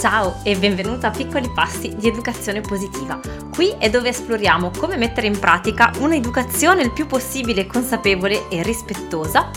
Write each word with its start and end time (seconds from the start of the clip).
Ciao 0.00 0.36
e 0.42 0.56
benvenuta 0.58 1.08
a 1.08 1.10
Piccoli 1.10 1.48
Passi 1.54 1.94
di 1.94 2.08
Educazione 2.08 2.60
Positiva. 2.60 3.20
Qui 3.54 3.72
è 3.78 3.88
dove 3.88 4.08
esploriamo 4.08 4.72
come 4.76 4.96
mettere 4.96 5.28
in 5.28 5.38
pratica 5.38 5.92
un'educazione 6.00 6.82
il 6.82 6.92
più 6.92 7.06
possibile 7.06 7.66
consapevole 7.68 8.48
e 8.48 8.64
rispettosa, 8.64 9.50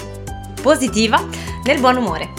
positiva, 0.62 1.24
nel 1.64 1.80
buon 1.80 1.98
umore. 1.98 2.30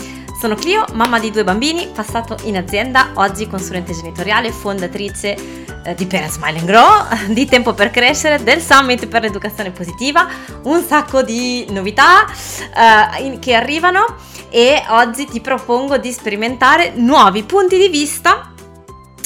Sono 0.41 0.55
Clio, 0.55 0.85
mamma 0.93 1.19
di 1.19 1.33
due 1.33 1.43
bambini, 1.43 1.89
passato 1.93 2.37
in 2.45 2.57
azienda, 2.57 3.11
oggi 3.15 3.49
consulente 3.49 3.93
genitoriale, 3.93 4.53
fondatrice 4.53 5.37
eh, 5.83 5.95
di 5.97 6.07
Parent 6.07 6.31
Smile 6.31 6.59
and 6.59 6.65
Grow, 6.67 7.33
di 7.35 7.45
Tempo 7.47 7.75
per 7.75 7.91
Crescere, 7.91 8.41
del 8.41 8.61
Summit 8.61 9.09
per 9.09 9.23
l'Educazione 9.23 9.73
Positiva, 9.73 10.29
un 10.65 10.81
sacco 10.87 11.23
di 11.23 11.67
novità 11.73 12.25
eh, 12.29 13.39
che 13.41 13.55
arrivano 13.55 14.17
e 14.51 14.83
oggi 14.89 15.27
ti 15.27 15.41
propongo 15.41 15.97
di 15.99 16.13
sperimentare 16.13 16.93
nuovi 16.95 17.43
punti 17.45 17.79
di 17.79 17.89
vista 17.89 18.53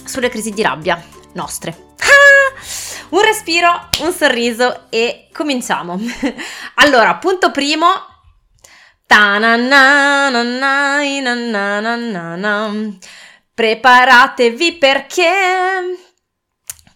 sulle 0.05 0.29
crisi 0.29 0.51
di 0.51 0.63
rabbia 0.63 1.03
nostre. 1.33 1.89
Ah! 2.01 2.59
Un 3.11 3.21
respiro, 3.23 3.89
un 4.01 4.13
sorriso 4.13 4.87
e 4.91 5.29
cominciamo. 5.33 5.99
Allora, 6.83 7.17
punto 7.17 7.51
primo. 7.51 7.87
Preparatevi 13.53 14.73
perché 14.79 15.33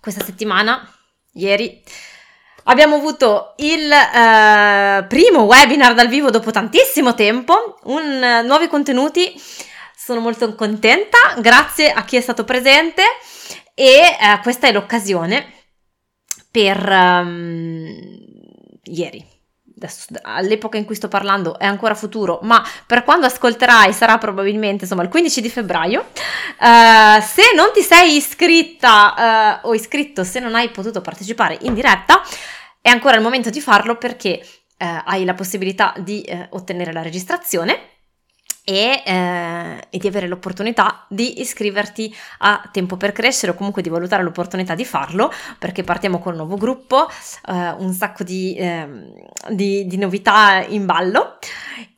questa 0.01 0.25
settimana, 0.25 0.89
ieri, 1.33 1.83
Abbiamo 2.67 2.97
avuto 2.97 3.55
il 3.59 3.93
eh, 3.93 5.05
primo 5.07 5.43
webinar 5.43 5.93
dal 5.93 6.09
vivo 6.09 6.31
dopo 6.31 6.51
tantissimo 6.51 7.15
tempo, 7.15 7.79
un, 7.85 8.03
eh, 8.23 8.41
nuovi 8.43 8.69
contenuti, 8.69 9.35
sono 9.95 10.21
molto 10.21 10.55
contenta, 10.55 11.19
grazie 11.41 11.91
a 11.93 12.05
chi 12.05 12.17
è 12.17 12.23
stato 12.23 12.45
presente 12.45 13.03
e 13.75 13.85
eh, 13.85 14.15
questa 14.43 14.69
è 14.69 14.73
l'occasione 14.73 15.45
per 16.51 16.89
um, 16.89 17.87
ieri, 18.85 19.34
all'epoca 20.23 20.77
in 20.77 20.85
cui 20.85 20.95
sto 20.95 21.09
parlando 21.09 21.59
è 21.59 21.67
ancora 21.67 21.95
futuro, 21.95 22.39
ma 22.43 22.65
per 22.87 23.05
quando 23.05 23.27
ascolterai 23.27 23.93
sarà 23.93 24.19
probabilmente 24.19 24.85
insomma 24.85 25.03
il 25.03 25.09
15 25.09 25.41
di 25.41 25.51
febbraio. 25.51 26.07
Uh, 26.61 27.21
se 27.21 27.43
non 27.55 27.71
ti 27.73 27.83
sei 27.83 28.17
iscritta 28.17 29.61
uh, 29.63 29.69
o 29.69 29.75
iscritto, 29.75 30.25
se 30.25 30.41
non 30.41 30.55
hai 30.55 30.69
potuto 30.71 31.01
partecipare 31.01 31.59
in 31.63 31.75
diretta, 31.75 32.21
è 32.81 32.89
ancora 32.89 33.17
il 33.17 33.23
momento 33.23 33.51
di 33.51 33.61
farlo 33.61 33.97
perché 33.97 34.41
uh, 34.43 34.85
hai 35.05 35.25
la 35.25 35.35
possibilità 35.35 35.95
di 35.99 36.25
ottenere 36.51 36.93
la 36.93 37.03
registrazione 37.03 37.91
e, 38.67 39.03
eh, 39.05 39.83
e, 39.91 39.99
di 39.99 40.07
avere 40.07 40.27
l'opportunità 40.27 41.05
di 41.11 41.41
iscriverti 41.43 42.15
a 42.39 42.67
Tempo 42.73 42.97
per 42.97 43.13
Crescere 43.13 43.53
o 43.53 43.55
comunque 43.55 43.83
di 43.83 43.91
valutare 43.91 44.23
l'opportunità 44.23 44.75
di 44.75 44.87
farlo 44.87 45.31
perché 45.59 45.85
partiamo 45.85 46.19
con 46.19 46.33
un 46.33 46.39
nuovo 46.39 46.57
gruppo, 46.57 47.07
eh, 47.09 47.53
un 47.77 47.93
sacco 47.93 48.25
di, 48.25 48.55
eh, 48.57 48.89
di, 49.51 49.87
di, 49.87 49.99
novità 49.99 50.65
in 50.67 50.87
ballo 50.87 51.37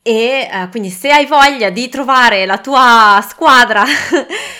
e 0.01 0.49
eh, 0.51 0.67
quindi 0.69 0.89
se 0.89 1.09
hai 1.09 1.25
voglia 1.25 1.69
di 1.69 1.87
trovare 1.87 2.45
la 2.45 2.57
tua 2.57 3.25
squadra 3.27 3.85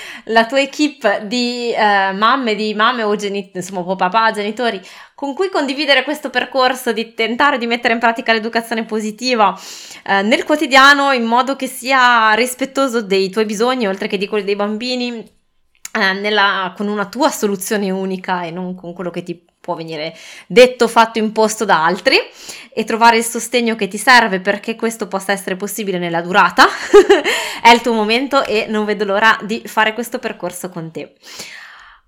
la 0.28 0.46
tua 0.46 0.60
equip 0.60 1.22
di 1.24 1.74
eh, 1.74 2.12
mamme, 2.14 2.56
di 2.56 2.74
mamme 2.74 3.04
o 3.04 3.16
genitori, 3.16 3.58
insomma, 3.60 3.96
papà, 3.96 4.32
genitori, 4.32 4.80
con 5.16 5.34
cui 5.34 5.50
condividere 5.50 6.04
questo 6.04 6.30
percorso 6.30 6.92
di 6.92 7.14
tentare 7.14 7.58
di 7.58 7.68
mettere 7.68 7.94
in 7.94 8.00
pratica 8.00 8.34
l'educazione 8.34 8.86
positiva 8.86 9.58
eh, 10.04 10.22
nel 10.22 10.44
quotidiano 10.44 11.12
in 11.12 11.24
modo 11.24 11.56
che 11.56 11.68
sia 11.68 12.32
rispettoso 12.34 13.02
dei 13.02 13.30
tuoi 13.30 13.46
bisogni, 13.46 13.88
oltre 13.88 14.08
che 14.08 14.18
di 14.18 14.28
quelli 14.28 14.44
dei 14.46 14.56
bambini, 14.56 15.18
eh, 15.18 16.14
nella, 16.14 16.74
con 16.76 16.88
una 16.88 17.06
tua 17.06 17.30
soluzione 17.30 17.90
unica 17.92 18.42
e 18.44 18.52
non 18.52 18.76
con 18.76 18.94
quello 18.94 19.12
che 19.12 19.24
ti 19.24 19.46
può 19.68 19.76
venire 19.76 20.16
detto, 20.48 20.88
fatto, 20.88 21.20
imposto 21.20 21.66
da 21.66 21.84
altri 21.84 22.16
e 22.74 22.86
trovare 22.86 23.18
il 23.18 23.26
sostegno 23.26 23.76
che 23.76 23.90
ti 23.90 23.98
serve 23.98 24.40
perché 24.40 24.78
questo 24.78 25.10
possa 25.10 25.34
essere 25.34 25.58
possibile 25.58 25.98
nella 25.98 26.22
durata 26.22 26.66
è 27.62 27.68
il 27.72 27.82
tuo 27.82 27.92
momento 27.92 28.46
e 28.46 28.66
non 28.70 28.86
vedo 28.86 29.04
l'ora 29.04 29.38
di 29.42 29.62
fare 29.66 29.92
questo 29.92 30.20
percorso 30.20 30.70
con 30.70 30.90
te. 30.92 31.16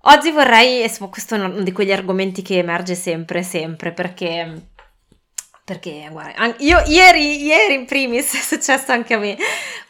Oggi 0.04 0.30
vorrei, 0.30 0.90
questo 1.10 1.34
è 1.34 1.38
uno 1.38 1.50
di 1.60 1.72
quegli 1.72 1.92
argomenti 1.92 2.40
che 2.40 2.56
emerge 2.56 2.94
sempre, 2.94 3.42
sempre 3.42 3.92
perché 3.92 4.68
perché 5.62 6.08
guarda, 6.10 6.52
io 6.60 6.82
ieri, 6.86 7.44
ieri 7.44 7.74
in 7.74 7.84
primis 7.84 8.32
è 8.34 8.38
successo 8.40 8.90
anche 8.92 9.12
a 9.14 9.18
me, 9.18 9.36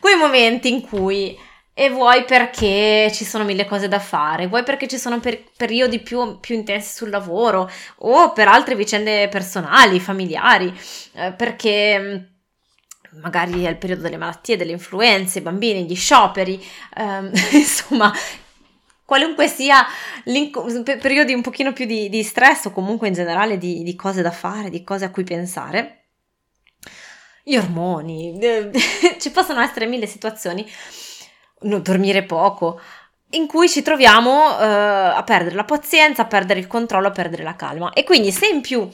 quei 0.00 0.16
momenti 0.16 0.68
in 0.70 0.82
cui 0.82 1.34
e 1.80 1.88
vuoi 1.88 2.24
perché 2.26 3.10
ci 3.10 3.24
sono 3.24 3.42
mille 3.42 3.64
cose 3.64 3.88
da 3.88 3.98
fare, 3.98 4.48
vuoi 4.48 4.62
perché 4.64 4.86
ci 4.86 4.98
sono 4.98 5.18
per- 5.18 5.44
periodi 5.56 6.00
più, 6.00 6.38
più, 6.38 6.54
intensi 6.54 6.94
sul 6.94 7.08
lavoro 7.08 7.70
o 8.00 8.32
per 8.34 8.48
altre 8.48 8.74
vicende 8.74 9.28
personali, 9.28 9.98
familiari, 9.98 10.76
eh, 11.14 11.32
perché 11.32 11.98
mm, 11.98 13.20
magari 13.22 13.64
è 13.64 13.70
il 13.70 13.78
periodo 13.78 14.02
delle 14.02 14.18
malattie, 14.18 14.58
delle 14.58 14.72
influenze, 14.72 15.38
i 15.38 15.42
bambini, 15.42 15.86
gli 15.86 15.94
scioperi, 15.94 16.62
ehm, 16.98 17.30
insomma, 17.52 18.12
qualunque 19.06 19.48
sia 19.48 19.82
periodi 21.00 21.32
un 21.32 21.40
pochino 21.40 21.72
più 21.72 21.86
di, 21.86 22.10
di, 22.10 22.22
stress 22.22 22.66
o 22.66 22.72
comunque 22.72 23.08
in 23.08 23.14
generale 23.14 23.56
di, 23.56 23.82
di 23.82 23.96
cose 23.96 24.20
da 24.20 24.30
fare, 24.30 24.68
di 24.68 24.84
cose 24.84 25.06
a 25.06 25.10
cui 25.10 25.24
pensare 25.24 25.94
gli 27.42 27.56
ormoni, 27.56 28.38
ci 29.18 29.30
possono 29.30 29.62
essere 29.62 29.86
mille 29.86 30.06
situazioni 30.06 30.68
dormire 31.60 32.22
poco, 32.24 32.80
in 33.30 33.46
cui 33.46 33.68
ci 33.68 33.82
troviamo 33.82 34.58
eh, 34.60 34.64
a 34.66 35.22
perdere 35.24 35.54
la 35.54 35.64
pazienza, 35.64 36.22
a 36.22 36.26
perdere 36.26 36.58
il 36.60 36.66
controllo, 36.66 37.08
a 37.08 37.12
perdere 37.12 37.42
la 37.42 37.54
calma. 37.56 37.92
E 37.92 38.04
quindi 38.04 38.32
se 38.32 38.46
in 38.46 38.60
più 38.60 38.88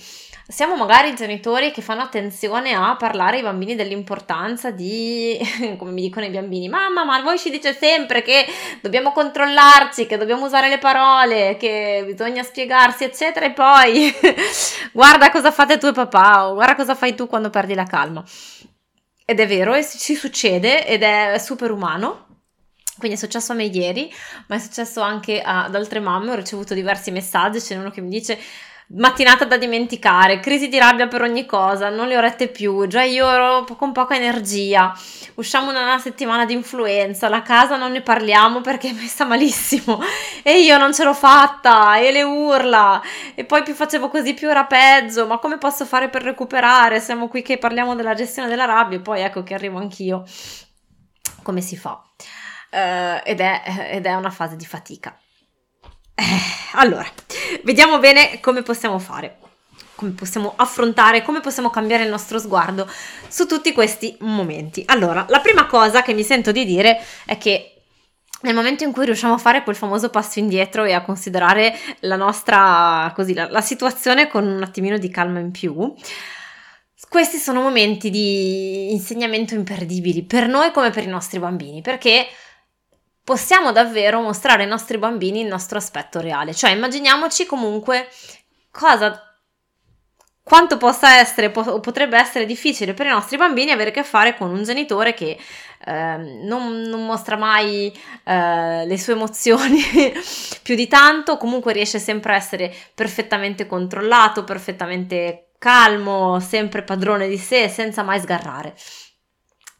siamo 0.48 0.76
magari 0.76 1.14
genitori 1.16 1.72
che 1.72 1.82
fanno 1.82 2.02
attenzione 2.02 2.70
a 2.72 2.94
parlare 2.96 3.38
ai 3.38 3.42
bambini 3.42 3.74
dell'importanza 3.74 4.70
di, 4.70 5.36
come 5.78 5.90
mi 5.90 6.02
dicono 6.02 6.26
i 6.26 6.30
bambini, 6.30 6.68
mamma, 6.68 7.04
ma 7.04 7.20
voi 7.22 7.38
ci 7.38 7.50
dice 7.50 7.74
sempre 7.74 8.22
che 8.22 8.44
dobbiamo 8.82 9.10
controllarci, 9.12 10.06
che 10.06 10.16
dobbiamo 10.18 10.44
usare 10.44 10.68
le 10.68 10.78
parole, 10.78 11.56
che 11.56 12.04
bisogna 12.06 12.42
spiegarsi, 12.42 13.04
eccetera, 13.04 13.46
e 13.46 13.52
poi 13.52 14.12
guarda 14.92 15.30
cosa 15.30 15.50
fate 15.50 15.78
tu 15.78 15.86
e 15.86 15.92
papà, 15.92 16.48
o 16.48 16.54
guarda 16.54 16.74
cosa 16.76 16.94
fai 16.94 17.14
tu 17.14 17.26
quando 17.26 17.48
perdi 17.50 17.74
la 17.74 17.84
calma. 17.84 18.22
Ed 19.28 19.40
è 19.40 19.46
vero, 19.46 19.74
e 19.74 19.84
ci 19.84 20.14
succede 20.14 20.86
ed 20.86 21.02
è 21.02 21.36
super 21.40 21.72
umano, 21.72 22.25
quindi 22.98 23.16
è 23.16 23.20
successo 23.20 23.52
a 23.52 23.54
me 23.54 23.64
ieri, 23.64 24.12
ma 24.46 24.56
è 24.56 24.58
successo 24.58 25.00
anche 25.02 25.42
ad 25.42 25.74
altre 25.74 26.00
mamme. 26.00 26.30
Ho 26.32 26.36
ricevuto 26.36 26.72
diversi 26.74 27.10
messaggi, 27.10 27.58
c'è 27.58 27.76
uno 27.76 27.90
che 27.90 28.00
mi 28.00 28.08
dice 28.08 28.38
mattinata 28.90 29.44
da 29.44 29.56
dimenticare, 29.58 30.38
crisi 30.38 30.68
di 30.68 30.78
rabbia 30.78 31.08
per 31.08 31.20
ogni 31.20 31.44
cosa, 31.44 31.90
non 31.90 32.06
le 32.06 32.16
ho 32.16 32.20
rette 32.20 32.46
più, 32.46 32.86
già 32.86 33.02
io 33.02 33.28
ero 33.28 33.64
con 33.76 33.90
poca 33.90 34.14
energia, 34.14 34.96
usciamo 35.34 35.72
da 35.72 35.82
una 35.82 35.98
settimana 35.98 36.44
di 36.44 36.52
influenza, 36.52 37.28
la 37.28 37.42
casa 37.42 37.74
non 37.74 37.90
ne 37.90 38.00
parliamo 38.02 38.60
perché 38.60 38.90
è 38.90 38.92
messa 38.92 39.24
malissimo 39.24 40.00
e 40.44 40.60
io 40.60 40.78
non 40.78 40.94
ce 40.94 41.02
l'ho 41.02 41.14
fatta 41.14 41.98
e 41.98 42.12
le 42.12 42.22
urla 42.22 43.02
e 43.34 43.44
poi 43.44 43.64
più 43.64 43.74
facevo 43.74 44.08
così 44.08 44.34
più 44.34 44.48
era 44.48 44.66
peggio, 44.66 45.26
ma 45.26 45.38
come 45.38 45.58
posso 45.58 45.84
fare 45.84 46.08
per 46.08 46.22
recuperare? 46.22 47.00
Siamo 47.00 47.26
qui 47.26 47.42
che 47.42 47.58
parliamo 47.58 47.96
della 47.96 48.14
gestione 48.14 48.48
della 48.48 48.66
rabbia 48.66 48.98
e 48.98 49.00
poi 49.00 49.20
ecco 49.20 49.42
che 49.42 49.54
arrivo 49.54 49.78
anch'io. 49.78 50.22
Come 51.42 51.60
si 51.60 51.76
fa? 51.76 52.00
eh, 52.70 53.22
ed, 53.24 53.40
è, 53.40 53.90
ed 53.92 54.06
è 54.06 54.14
una 54.14 54.30
fase 54.30 54.56
di 54.56 54.64
fatica. 54.64 55.18
Eh, 56.14 56.22
allora, 56.72 57.06
vediamo 57.64 57.98
bene 57.98 58.40
come 58.40 58.62
possiamo 58.62 58.98
fare, 58.98 59.38
come 59.94 60.10
possiamo 60.12 60.52
affrontare, 60.56 61.22
come 61.22 61.40
possiamo 61.40 61.70
cambiare 61.70 62.04
il 62.04 62.10
nostro 62.10 62.38
sguardo 62.38 62.90
su 63.28 63.46
tutti 63.46 63.72
questi 63.72 64.16
momenti. 64.20 64.82
Allora, 64.86 65.24
la 65.28 65.40
prima 65.40 65.66
cosa 65.66 66.02
che 66.02 66.14
mi 66.14 66.22
sento 66.22 66.52
di 66.52 66.64
dire 66.64 67.00
è 67.26 67.36
che 67.38 67.72
nel 68.42 68.54
momento 68.54 68.84
in 68.84 68.92
cui 68.92 69.06
riusciamo 69.06 69.34
a 69.34 69.38
fare 69.38 69.62
quel 69.62 69.76
famoso 69.76 70.10
passo 70.10 70.38
indietro 70.38 70.84
e 70.84 70.92
a 70.92 71.02
considerare 71.02 71.74
la 72.00 72.16
nostra, 72.16 73.10
così, 73.14 73.34
la, 73.34 73.50
la 73.50 73.60
situazione 73.62 74.28
con 74.28 74.46
un 74.46 74.62
attimino 74.62 74.98
di 74.98 75.10
calma 75.10 75.40
in 75.40 75.50
più, 75.50 75.94
questi 77.08 77.38
sono 77.38 77.62
momenti 77.62 78.10
di 78.10 78.92
insegnamento 78.92 79.54
imperdibili 79.54 80.22
per 80.24 80.48
noi 80.48 80.70
come 80.70 80.90
per 80.90 81.04
i 81.04 81.08
nostri 81.08 81.38
bambini, 81.38 81.80
perché 81.80 82.26
possiamo 83.26 83.72
davvero 83.72 84.20
mostrare 84.20 84.62
ai 84.62 84.68
nostri 84.68 84.98
bambini 84.98 85.40
il 85.40 85.48
nostro 85.48 85.78
aspetto 85.78 86.20
reale. 86.20 86.54
Cioè 86.54 86.70
immaginiamoci 86.70 87.44
comunque 87.44 88.08
cosa 88.70 89.20
quanto 90.44 90.76
possa 90.76 91.16
essere 91.18 91.50
o 91.52 91.80
potrebbe 91.80 92.16
essere 92.16 92.46
difficile 92.46 92.94
per 92.94 93.06
i 93.06 93.08
nostri 93.08 93.36
bambini 93.36 93.72
avere 93.72 93.90
a 93.90 93.92
che 93.92 94.04
fare 94.04 94.36
con 94.36 94.50
un 94.50 94.62
genitore 94.62 95.12
che 95.12 95.36
eh, 95.36 95.36
non, 96.44 96.82
non, 96.82 97.04
mostra 97.04 97.36
mai 97.36 97.92
eh, 98.22 98.86
le 98.86 98.96
sue 98.98 99.14
emozioni 99.14 99.82
più 100.62 100.76
di 100.76 100.86
tanto, 100.86 101.36
comunque 101.36 101.72
riesce 101.72 101.98
sempre 101.98 102.34
a 102.34 102.36
essere 102.36 102.72
perfettamente 102.94 103.66
controllato, 103.66 104.44
perfettamente 104.44 105.50
calmo, 105.58 106.38
sempre 106.38 106.84
padrone 106.84 107.26
di 107.26 107.38
sé, 107.38 107.68
senza 107.68 108.04
mai 108.04 108.20
sgarrare. 108.20 108.72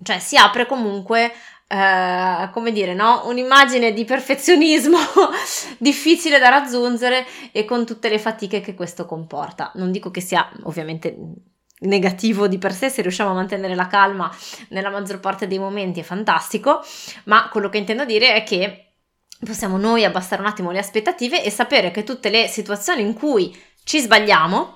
Cioè 0.03 0.19
si 0.19 0.37
apre 0.37 0.67
comunque 0.67 1.33
eh, 1.69 2.49
come 2.53 2.71
dire, 2.71 2.95
no? 2.95 3.23
un'immagine 3.27 3.93
di 3.93 4.05
perfezionismo 4.05 4.97
difficile 5.79 6.39
da 6.39 6.49
raggiungere 6.49 7.27
e 7.51 7.65
con 7.65 7.85
tutte 7.85 8.09
le 8.09 8.19
fatiche 8.21 8.61
che 8.61 8.75
questo 8.75 9.05
comporta. 9.05 9.73
Non 9.75 9.91
dico 9.91 10.11
che 10.13 10.21
sia 10.21 10.49
ovviamente 10.63 11.17
negativo 11.81 12.47
di 12.49 12.59
per 12.59 12.73
sé, 12.73 12.89
se 12.89 13.03
riusciamo 13.03 13.31
a 13.31 13.35
mantenere 13.35 13.75
la 13.75 13.87
calma 13.89 14.31
nella 14.69 14.91
maggior 14.91 15.19
parte 15.21 15.47
dei 15.49 15.59
momenti 15.59 15.99
è 16.01 16.05
fantastico, 16.05 16.83
ma 17.25 17.49
quello 17.51 17.69
che 17.69 17.79
intendo 17.79 18.05
dire 18.05 18.35
è 18.35 18.45
che 18.45 18.93
possiamo 19.45 19.77
noi 19.77 20.05
abbassare 20.05 20.41
un 20.41 20.49
attimo 20.49 20.71
le 20.71 20.79
aspettative 20.79 21.43
e 21.43 21.51
sapere 21.51 21.91
che 21.91 22.05
tutte 22.05 22.31
le 22.31 22.47
situazioni 22.49 23.03
in 23.03 23.13
cui 23.13 23.55
ci 23.85 23.99
sbagliamo, 24.01 24.76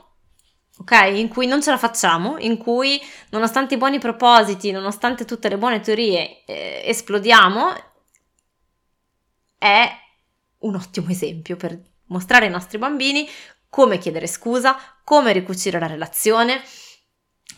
ok? 0.81 0.93
In 1.15 1.29
cui 1.29 1.47
non 1.47 1.63
ce 1.63 1.71
la 1.71 1.79
facciamo, 1.79 2.37
in 2.39 2.57
cui 2.57 3.01
nonostante 3.31 3.75
i 3.75 3.79
buoni 3.79 3.99
propositi, 3.99 4.71
nonostante 4.71 5.25
tutte 5.25 5.49
le 5.49 5.59
buone 5.59 5.81
teorie, 5.81 6.45
eh, 6.45 6.83
esplodiamo, 6.87 7.73
è 9.59 9.91
un 10.61 10.75
ottimo 10.75 11.11
esempio 11.11 11.57
per 11.57 11.79
mostrare 12.07 12.47
ai 12.47 12.51
nostri 12.51 12.79
bambini 12.79 13.29
come 13.69 13.99
chiedere 13.99 14.27
scusa, 14.27 14.77
come 15.05 15.33
ricucire 15.33 15.79
la 15.79 15.87
relazione, 15.87 16.63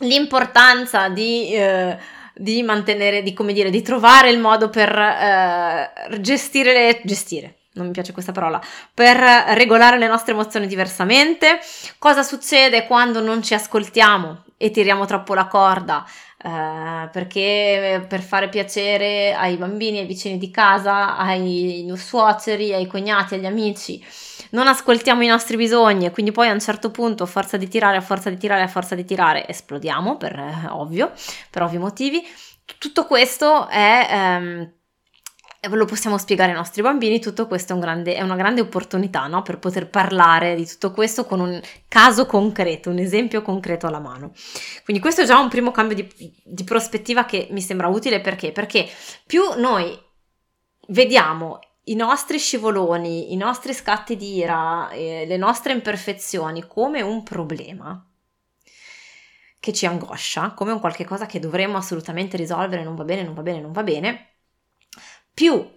l'importanza 0.01 1.09
di... 1.09 1.55
Eh, 1.55 1.99
di 2.35 2.63
mantenere, 2.63 3.21
di 3.23 3.35
come 3.35 3.53
dire, 3.53 3.69
di 3.69 3.83
trovare 3.83 4.31
il 4.31 4.39
modo 4.39 4.71
per 4.71 4.89
eh, 4.99 5.93
gestire, 6.23 6.73
le, 6.73 7.03
gestire, 7.05 7.59
non 7.75 7.87
mi 7.87 7.93
piace 7.93 8.13
questa 8.13 8.33
parola, 8.33 8.61
per 8.93 9.17
regolare 9.17 9.99
le 9.99 10.09
nostre 10.09 10.33
emozioni 10.33 10.67
diversamente. 10.67 11.59
Cosa 11.99 12.23
succede 12.23 12.87
quando 12.87 13.21
non 13.21 13.43
ci 13.43 13.55
ascoltiamo 13.55 14.45
e 14.59 14.71
tiriamo 14.71 15.07
troppo 15.07 15.33
la 15.35 15.47
corda? 15.47 16.05
Eh, 16.45 17.09
perché 17.13 18.05
per 18.09 18.21
fare 18.21 18.49
piacere 18.51 19.33
ai 19.35 19.57
bambini, 19.57 19.99
ai 20.01 20.07
vicini 20.07 20.37
di 20.39 20.51
casa, 20.51 21.17
ai 21.17 21.89
suoceri, 21.97 22.75
ai 22.75 22.87
cognati, 22.89 23.35
agli 23.35 23.47
amici, 23.47 24.05
non 24.51 24.67
ascoltiamo 24.69 25.23
i 25.23 25.29
nostri 25.29 25.57
bisogni 25.57 26.05
e 26.05 26.11
quindi 26.11 26.31
poi 26.33 26.49
a 26.49 26.53
un 26.53 26.61
certo 26.61 26.91
punto, 26.91 27.23
a 27.23 27.27
forza 27.27 27.57
di 27.57 27.69
tirare, 27.69 27.97
a 27.97 28.01
forza 28.03 28.29
di 28.29 28.37
tirare, 28.37 28.61
a 28.63 28.67
forza 28.69 28.95
di 28.97 29.05
tirare, 29.07 29.47
esplodiamo 29.49 30.17
per 30.19 30.35
eh, 30.37 30.67
ovvio, 30.73 31.13
per 31.49 31.63
ovvi 31.63 31.79
motivi. 31.79 32.23
Tutto 32.79 33.07
questo 33.07 33.67
è... 33.69 34.07
Ehm, 34.11 34.73
lo 35.69 35.85
possiamo 35.85 36.19
spiegare 36.19 36.51
ai 36.51 36.57
nostri 36.57 36.83
bambini, 36.83 37.21
tutto 37.21 37.47
questo 37.47 37.71
è, 37.73 37.75
un 37.77 37.81
grande, 37.81 38.17
è 38.17 38.23
una 38.23 38.35
grande 38.35 38.61
opportunità 38.61 39.29
no? 39.29 39.43
per 39.43 39.59
poter 39.61 39.89
parlare 39.89 40.57
di 40.57 40.67
tutto 40.67 40.91
questo 40.91 41.25
con 41.25 41.39
un 41.39 41.61
caso 41.87 42.27
concreto, 42.27 42.91
un 42.91 42.99
esempio 42.99 43.43
concreto 43.43 43.87
alla 43.87 44.01
mano. 44.01 44.33
Quindi 44.83 45.01
questo 45.01 45.21
è 45.21 45.25
già 45.25 45.39
un 45.39 45.49
primo 45.49 45.71
cambio 45.71 45.95
di, 45.97 46.35
di 46.43 46.65
prospettiva 46.65 47.25
che 47.25 47.47
mi 47.53 47.61
sembra 47.61 47.87
utile 47.87 48.21
perché? 48.21 48.51
Perché 48.51 48.89
più 49.25 49.43
noi 49.59 49.97
vediamo 50.89 51.61
i 51.85 51.95
nostri 51.95 52.39
scivoloni, 52.39 53.33
i 53.33 53.37
nostri 53.37 53.73
scatti 53.73 54.17
di 54.17 54.35
ira, 54.39 54.91
eh, 54.91 55.27
le 55.29 55.37
nostre 55.37 55.73
imperfezioni 55.75 56.65
come 56.67 57.03
un 57.03 57.23
problema, 57.23 58.05
che 59.61 59.73
ci 59.73 59.87
angoscia, 59.87 60.55
come 60.55 60.73
un 60.73 60.81
qualche 60.81 61.05
cosa 61.05 61.27
che 61.27 61.39
dovremmo 61.39 61.77
assolutamente 61.77 62.37
risolvere, 62.37 62.83
non 62.83 62.97
va 62.97 63.05
bene, 63.05 63.23
non 63.23 63.35
va 63.35 63.43
bene, 63.43 63.61
non 63.61 63.71
va 63.71 63.85
bene, 63.85 64.32
più 65.35 65.71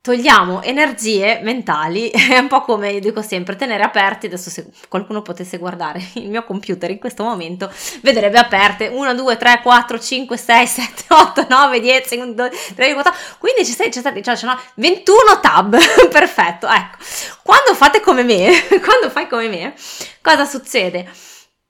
togliamo 0.00 0.60
energie 0.62 1.40
mentali, 1.42 2.10
è 2.10 2.36
un 2.36 2.46
po' 2.48 2.60
come 2.60 2.92
io 2.92 3.00
dico 3.00 3.22
sempre, 3.22 3.56
tenere 3.56 3.82
aperti, 3.82 4.26
adesso 4.26 4.50
se 4.50 4.66
qualcuno 4.88 5.22
potesse 5.22 5.56
guardare 5.56 5.98
il 6.14 6.28
mio 6.28 6.44
computer 6.44 6.90
in 6.90 6.98
questo 6.98 7.22
momento, 7.22 7.72
vedrebbe 8.02 8.38
aperte 8.38 8.88
1, 8.88 9.14
2, 9.14 9.36
3, 9.38 9.60
4, 9.62 9.98
5, 9.98 10.36
6, 10.36 10.66
7, 10.66 11.04
8, 11.08 11.46
9, 11.48 11.80
10, 11.80 12.16
11, 12.16 12.74
13, 12.74 12.94
14, 12.94 13.34
15, 13.38 13.64
16, 13.72 13.82
17, 14.00 14.14
18, 14.20 14.40
19, 14.46 14.62
21 14.74 15.18
tab, 15.40 15.78
perfetto, 16.10 16.66
ecco, 16.66 16.98
quando 17.42 17.74
fate 17.74 18.00
come 18.00 18.24
me, 18.24 18.50
quando 18.82 19.08
fai 19.08 19.26
come 19.26 19.48
me, 19.48 19.74
cosa 20.20 20.44
succede? 20.44 21.10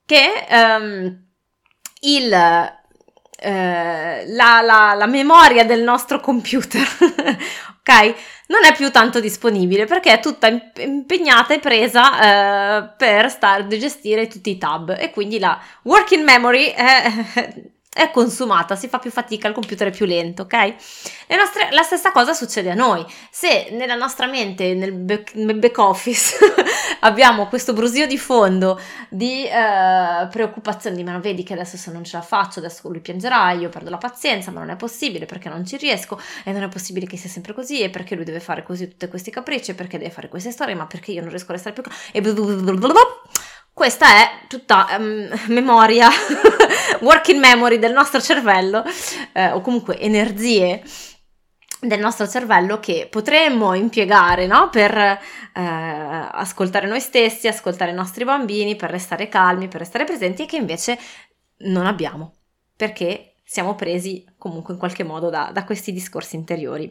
Che 0.06 0.46
um, 0.50 1.24
il 2.00 2.82
eh, 3.46 4.24
la, 4.28 4.62
la, 4.62 4.94
la 4.96 5.04
memoria 5.06 5.66
del 5.66 5.82
nostro 5.82 6.18
computer, 6.18 6.80
ok? 7.78 8.14
Non 8.46 8.64
è 8.64 8.74
più 8.74 8.90
tanto 8.90 9.20
disponibile 9.20 9.84
perché 9.84 10.12
è 10.14 10.20
tutta 10.20 10.46
impegnata 10.78 11.52
e 11.52 11.58
presa 11.58 12.14
eh, 12.86 12.94
per 12.96 13.28
star- 13.30 13.66
gestire 13.66 14.28
tutti 14.28 14.48
i 14.48 14.56
tab 14.56 14.96
e 14.98 15.10
quindi 15.10 15.38
la 15.38 15.60
working 15.82 16.24
memory 16.24 16.68
è 16.74 17.04
è 17.94 18.10
consumata, 18.10 18.74
si 18.76 18.88
fa 18.88 18.98
più 18.98 19.10
fatica, 19.12 19.46
il 19.48 19.54
computer 19.54 19.86
è 19.88 19.92
più 19.92 20.04
lento, 20.04 20.42
ok? 20.42 20.52
Nostre, 21.28 21.68
la 21.70 21.82
stessa 21.82 22.10
cosa 22.12 22.32
succede 22.32 22.70
a 22.72 22.74
noi. 22.74 23.04
Se 23.30 23.68
nella 23.70 23.94
nostra 23.94 24.26
mente, 24.26 24.74
nel 24.74 24.92
back, 24.92 25.34
nel 25.36 25.56
back 25.56 25.78
office, 25.78 26.36
abbiamo 27.00 27.46
questo 27.46 27.72
brusio 27.72 28.06
di 28.06 28.18
fondo 28.18 28.78
di 29.08 29.46
eh, 29.46 30.28
preoccupazione, 30.30 30.96
di 30.96 31.04
ma 31.04 31.18
vedi 31.18 31.44
che 31.44 31.52
adesso 31.54 31.76
se 31.76 31.90
non 31.92 32.02
ce 32.04 32.16
la 32.16 32.22
faccio, 32.22 32.58
adesso 32.58 32.88
lui 32.88 33.00
piangerà, 33.00 33.52
io 33.52 33.68
perdo 33.68 33.90
la 33.90 33.96
pazienza, 33.98 34.50
ma 34.50 34.58
non 34.60 34.70
è 34.70 34.76
possibile 34.76 35.24
perché 35.26 35.48
non 35.48 35.64
ci 35.64 35.76
riesco, 35.76 36.20
e 36.44 36.50
non 36.52 36.62
è 36.64 36.68
possibile 36.68 37.06
che 37.06 37.16
sia 37.16 37.30
sempre 37.30 37.54
così, 37.54 37.80
e 37.80 37.90
perché 37.90 38.16
lui 38.16 38.24
deve 38.24 38.40
fare 38.40 38.64
così 38.64 38.88
tutti 38.88 39.06
questi 39.06 39.30
capricci, 39.30 39.74
perché 39.74 39.98
deve 39.98 40.10
fare 40.10 40.28
queste 40.28 40.50
storie, 40.50 40.74
ma 40.74 40.86
perché 40.86 41.12
io 41.12 41.20
non 41.20 41.30
riesco 41.30 41.50
a 41.50 41.54
restare 41.54 41.72
più... 41.72 41.82
E 42.12 42.20
blablabla 42.20 42.92
questa 43.74 44.06
è 44.06 44.30
tutta 44.46 44.86
um, 44.96 45.28
memoria, 45.50 46.08
work 47.02 47.26
in 47.28 47.40
memory 47.40 47.80
del 47.80 47.92
nostro 47.92 48.20
cervello, 48.20 48.84
eh, 49.32 49.50
o 49.50 49.60
comunque 49.62 49.98
energie 49.98 50.80
del 51.80 51.98
nostro 51.98 52.26
cervello 52.28 52.78
che 52.78 53.08
potremmo 53.10 53.74
impiegare 53.74 54.46
no? 54.46 54.70
per 54.70 54.96
eh, 54.96 55.18
ascoltare 55.54 56.86
noi 56.86 57.00
stessi, 57.00 57.48
ascoltare 57.48 57.90
i 57.90 57.94
nostri 57.94 58.24
bambini, 58.24 58.76
per 58.76 58.90
restare 58.90 59.28
calmi, 59.28 59.66
per 59.66 59.80
restare 59.80 60.04
presenti 60.04 60.44
e 60.44 60.46
che 60.46 60.56
invece 60.56 60.96
non 61.66 61.84
abbiamo 61.86 62.34
perché 62.76 63.34
siamo 63.44 63.74
presi 63.74 64.24
comunque 64.38 64.72
in 64.74 64.78
qualche 64.78 65.02
modo 65.04 65.30
da, 65.30 65.50
da 65.52 65.64
questi 65.64 65.92
discorsi 65.92 66.36
interiori 66.36 66.90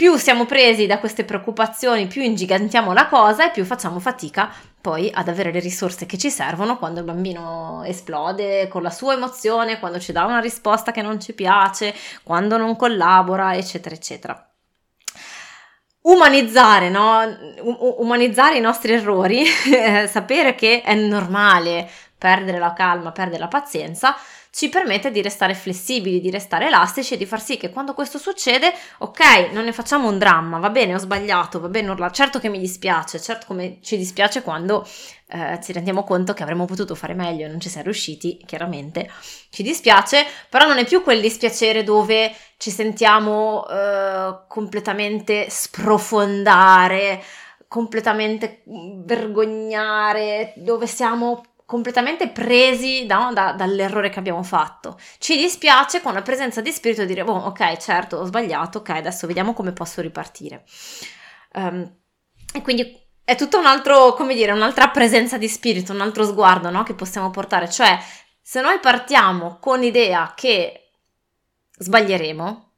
più 0.00 0.14
siamo 0.16 0.46
presi 0.46 0.86
da 0.86 1.00
queste 1.00 1.24
preoccupazioni, 1.24 2.06
più 2.06 2.22
ingigantiamo 2.22 2.92
la 2.92 3.08
cosa 3.08 3.48
e 3.48 3.50
più 3.50 3.64
facciamo 3.64 3.98
fatica 3.98 4.48
poi 4.80 5.10
ad 5.12 5.26
avere 5.26 5.50
le 5.50 5.58
risorse 5.58 6.06
che 6.06 6.16
ci 6.16 6.30
servono 6.30 6.78
quando 6.78 7.00
il 7.00 7.04
bambino 7.04 7.82
esplode 7.84 8.68
con 8.68 8.82
la 8.82 8.90
sua 8.90 9.14
emozione, 9.14 9.80
quando 9.80 9.98
ci 9.98 10.12
dà 10.12 10.24
una 10.24 10.38
risposta 10.38 10.92
che 10.92 11.02
non 11.02 11.20
ci 11.20 11.32
piace, 11.32 11.92
quando 12.22 12.56
non 12.56 12.76
collabora, 12.76 13.56
eccetera, 13.56 13.96
eccetera. 13.96 14.50
Umanizzare, 16.02 16.90
no? 16.90 17.18
umanizzare 17.98 18.56
i 18.56 18.60
nostri 18.60 18.92
errori, 18.92 19.42
eh, 19.74 20.06
sapere 20.06 20.54
che 20.54 20.80
è 20.80 20.94
normale 20.94 21.90
perdere 22.16 22.58
la 22.60 22.72
calma, 22.72 23.10
perdere 23.10 23.40
la 23.40 23.48
pazienza, 23.48 24.14
ci 24.60 24.70
permette 24.70 25.12
di 25.12 25.22
restare 25.22 25.54
flessibili, 25.54 26.20
di 26.20 26.30
restare 26.30 26.66
elastici 26.66 27.14
e 27.14 27.16
di 27.16 27.26
far 27.26 27.40
sì 27.40 27.56
che 27.56 27.70
quando 27.70 27.94
questo 27.94 28.18
succede, 28.18 28.74
ok, 28.98 29.50
non 29.52 29.62
ne 29.62 29.72
facciamo 29.72 30.08
un 30.08 30.18
dramma, 30.18 30.58
va 30.58 30.68
bene, 30.70 30.96
ho 30.96 30.98
sbagliato, 30.98 31.60
va 31.60 31.68
bene, 31.68 31.90
urla, 31.90 32.10
certo 32.10 32.40
che 32.40 32.48
mi 32.48 32.58
dispiace, 32.58 33.20
certo 33.20 33.46
come 33.46 33.78
ci 33.82 33.96
dispiace 33.96 34.42
quando 34.42 34.84
eh, 35.28 35.60
ci 35.62 35.70
rendiamo 35.70 36.02
conto 36.02 36.34
che 36.34 36.42
avremmo 36.42 36.64
potuto 36.64 36.96
fare 36.96 37.14
meglio 37.14 37.46
e 37.46 37.48
non 37.50 37.60
ci 37.60 37.68
siamo 37.68 37.84
riusciti, 37.84 38.42
chiaramente 38.44 39.08
ci 39.50 39.62
dispiace, 39.62 40.26
però 40.48 40.66
non 40.66 40.78
è 40.78 40.84
più 40.84 41.02
quel 41.04 41.20
dispiacere 41.20 41.84
dove 41.84 42.34
ci 42.56 42.72
sentiamo 42.72 43.64
eh, 43.68 44.40
completamente 44.48 45.46
sprofondare 45.50 47.22
completamente 47.68 48.64
vergognare, 49.04 50.54
dove 50.56 50.88
siamo 50.88 51.44
completamente 51.68 52.28
presi 52.30 53.04
da, 53.04 53.30
da, 53.34 53.52
dall'errore 53.52 54.08
che 54.08 54.18
abbiamo 54.18 54.42
fatto. 54.42 54.98
Ci 55.18 55.36
dispiace 55.36 56.00
con 56.00 56.14
la 56.14 56.22
presenza 56.22 56.62
di 56.62 56.72
spirito 56.72 57.04
dire, 57.04 57.20
oh, 57.20 57.30
ok, 57.44 57.76
certo, 57.76 58.16
ho 58.16 58.24
sbagliato, 58.24 58.78
ok, 58.78 58.88
adesso 58.88 59.26
vediamo 59.26 59.52
come 59.52 59.72
posso 59.74 60.00
ripartire. 60.00 60.64
Um, 61.52 61.94
e 62.54 62.62
quindi 62.62 62.98
è 63.22 63.36
tutto 63.36 63.58
un 63.58 63.66
altro, 63.66 64.14
come 64.14 64.34
dire, 64.34 64.52
un'altra 64.52 64.88
presenza 64.88 65.36
di 65.36 65.46
spirito, 65.46 65.92
un 65.92 66.00
altro 66.00 66.24
sguardo 66.24 66.70
no, 66.70 66.84
che 66.84 66.94
possiamo 66.94 67.28
portare. 67.28 67.68
Cioè, 67.68 67.98
se 68.40 68.62
noi 68.62 68.80
partiamo 68.80 69.58
con 69.60 69.78
l'idea 69.80 70.32
che 70.34 70.90
sbaglieremo, 71.80 72.72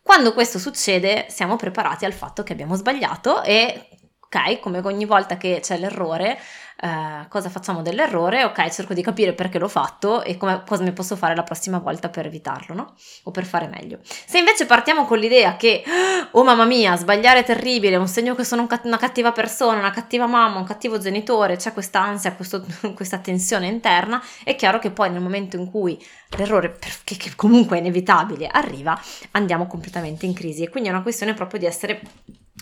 quando 0.00 0.32
questo 0.32 0.60
succede 0.60 1.26
siamo 1.28 1.56
preparati 1.56 2.04
al 2.04 2.12
fatto 2.12 2.44
che 2.44 2.52
abbiamo 2.52 2.76
sbagliato 2.76 3.42
e 3.42 3.88
Ok, 4.32 4.60
come 4.60 4.78
ogni 4.84 5.06
volta 5.06 5.36
che 5.36 5.58
c'è 5.60 5.76
l'errore, 5.76 6.38
eh, 6.80 7.26
cosa 7.26 7.48
facciamo 7.50 7.82
dell'errore? 7.82 8.44
Ok, 8.44 8.68
cerco 8.70 8.94
di 8.94 9.02
capire 9.02 9.32
perché 9.32 9.58
l'ho 9.58 9.66
fatto 9.66 10.22
e 10.22 10.36
come, 10.36 10.62
cosa 10.64 10.84
ne 10.84 10.92
posso 10.92 11.16
fare 11.16 11.34
la 11.34 11.42
prossima 11.42 11.80
volta 11.80 12.10
per 12.10 12.26
evitarlo, 12.26 12.76
no? 12.76 12.94
O 13.24 13.32
per 13.32 13.44
fare 13.44 13.66
meglio. 13.66 13.98
Se 14.04 14.38
invece 14.38 14.66
partiamo 14.66 15.04
con 15.04 15.18
l'idea 15.18 15.56
che, 15.56 15.82
oh 16.30 16.44
mamma 16.44 16.64
mia, 16.64 16.96
sbagliare 16.96 17.40
è 17.40 17.44
terribile, 17.44 17.96
è 17.96 17.98
un 17.98 18.06
segno 18.06 18.36
che 18.36 18.44
sono 18.44 18.68
una 18.84 18.98
cattiva 18.98 19.32
persona, 19.32 19.80
una 19.80 19.90
cattiva 19.90 20.26
mamma, 20.26 20.58
un 20.60 20.64
cattivo 20.64 20.96
genitore, 20.98 21.56
c'è 21.56 21.72
questa 21.72 22.00
ansia, 22.00 22.32
questo, 22.34 22.64
questa 22.94 23.18
tensione 23.18 23.66
interna, 23.66 24.22
è 24.44 24.54
chiaro 24.54 24.78
che 24.78 24.92
poi 24.92 25.10
nel 25.10 25.22
momento 25.22 25.56
in 25.56 25.68
cui 25.68 25.98
l'errore, 26.38 26.78
che, 27.02 27.16
che 27.16 27.32
comunque 27.34 27.78
è 27.78 27.80
inevitabile, 27.80 28.46
arriva, 28.46 28.96
andiamo 29.32 29.66
completamente 29.66 30.24
in 30.24 30.34
crisi. 30.34 30.62
E 30.62 30.68
quindi 30.70 30.88
è 30.88 30.92
una 30.92 31.02
questione 31.02 31.34
proprio 31.34 31.58
di 31.58 31.66
essere 31.66 32.00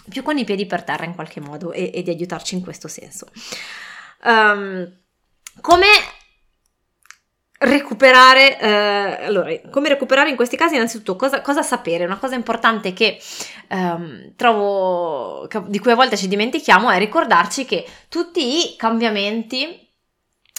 più 0.08 0.22
con 0.22 0.38
i 0.38 0.44
piedi 0.44 0.66
per 0.66 0.84
terra 0.84 1.04
in 1.04 1.14
qualche 1.14 1.40
modo 1.40 1.72
e, 1.72 1.90
e 1.92 2.02
di 2.02 2.10
aiutarci 2.10 2.54
in 2.54 2.62
questo 2.62 2.88
senso. 2.88 3.26
Um, 4.24 4.90
come 5.60 5.86
recuperare 7.60 8.56
eh, 8.60 9.24
allora 9.26 9.50
come 9.70 9.88
recuperare 9.88 10.30
in 10.30 10.36
questi 10.36 10.56
casi 10.56 10.76
innanzitutto 10.76 11.16
cosa, 11.16 11.40
cosa 11.40 11.62
sapere 11.62 12.04
una 12.04 12.16
cosa 12.18 12.36
importante 12.36 12.92
che 12.92 13.20
ehm, 13.66 14.36
trovo 14.36 15.44
che, 15.48 15.62
di 15.66 15.80
cui 15.80 15.90
a 15.90 15.96
volte 15.96 16.16
ci 16.16 16.28
dimentichiamo 16.28 16.88
è 16.88 16.98
ricordarci 16.98 17.64
che 17.64 17.84
tutti 18.08 18.60
i 18.72 18.76
cambiamenti 18.76 19.87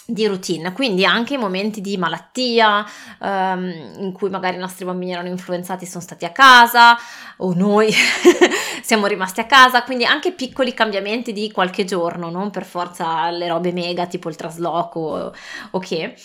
di 0.10 0.26
routine, 0.26 0.74
quindi 0.74 1.06
anche 1.06 1.36
i 1.36 1.38
momenti 1.38 1.82
di 1.82 1.96
malattia 1.96 2.84
um, 3.20 3.92
in 4.00 4.12
cui 4.12 4.30
magari 4.30 4.56
i 4.56 4.60
nostri 4.60 4.84
bambini 4.84 5.12
erano 5.12 5.28
influenzati 5.28 5.86
sono 5.86 6.02
stati 6.02 6.26
a 6.26 6.32
casa 6.32 6.98
o 7.38 7.54
noi 7.54 7.92
siamo 8.82 9.06
rimasti 9.06 9.40
a 9.40 9.46
casa, 9.46 9.84
quindi 9.84 10.06
anche 10.06 10.32
piccoli 10.34 10.74
cambiamenti 10.74 11.32
di 11.32 11.52
qualche 11.52 11.86
giorno, 11.86 12.30
non 12.32 12.50
per 12.50 12.66
forza 12.66 13.30
le 13.30 13.48
robe 13.48 13.72
mega 13.72 14.08
tipo 14.08 14.30
il 14.30 14.36
trasloco 14.36 15.00
o 15.00 15.34
okay, 15.72 15.88
che, 15.90 16.16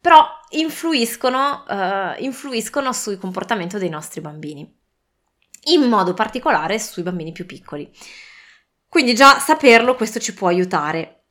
però 0.00 0.26
influiscono, 0.50 1.64
uh, 1.68 2.22
influiscono 2.22 2.92
sul 2.92 3.18
comportamento 3.18 3.78
dei 3.78 3.88
nostri 3.88 4.20
bambini, 4.20 4.68
in 5.72 5.82
modo 5.82 6.12
particolare 6.12 6.78
sui 6.80 7.04
bambini 7.04 7.30
più 7.30 7.46
piccoli. 7.46 7.88
Quindi 8.88 9.14
già 9.14 9.38
saperlo 9.38 9.94
questo 9.94 10.18
ci 10.18 10.34
può 10.34 10.48
aiutare 10.48 11.21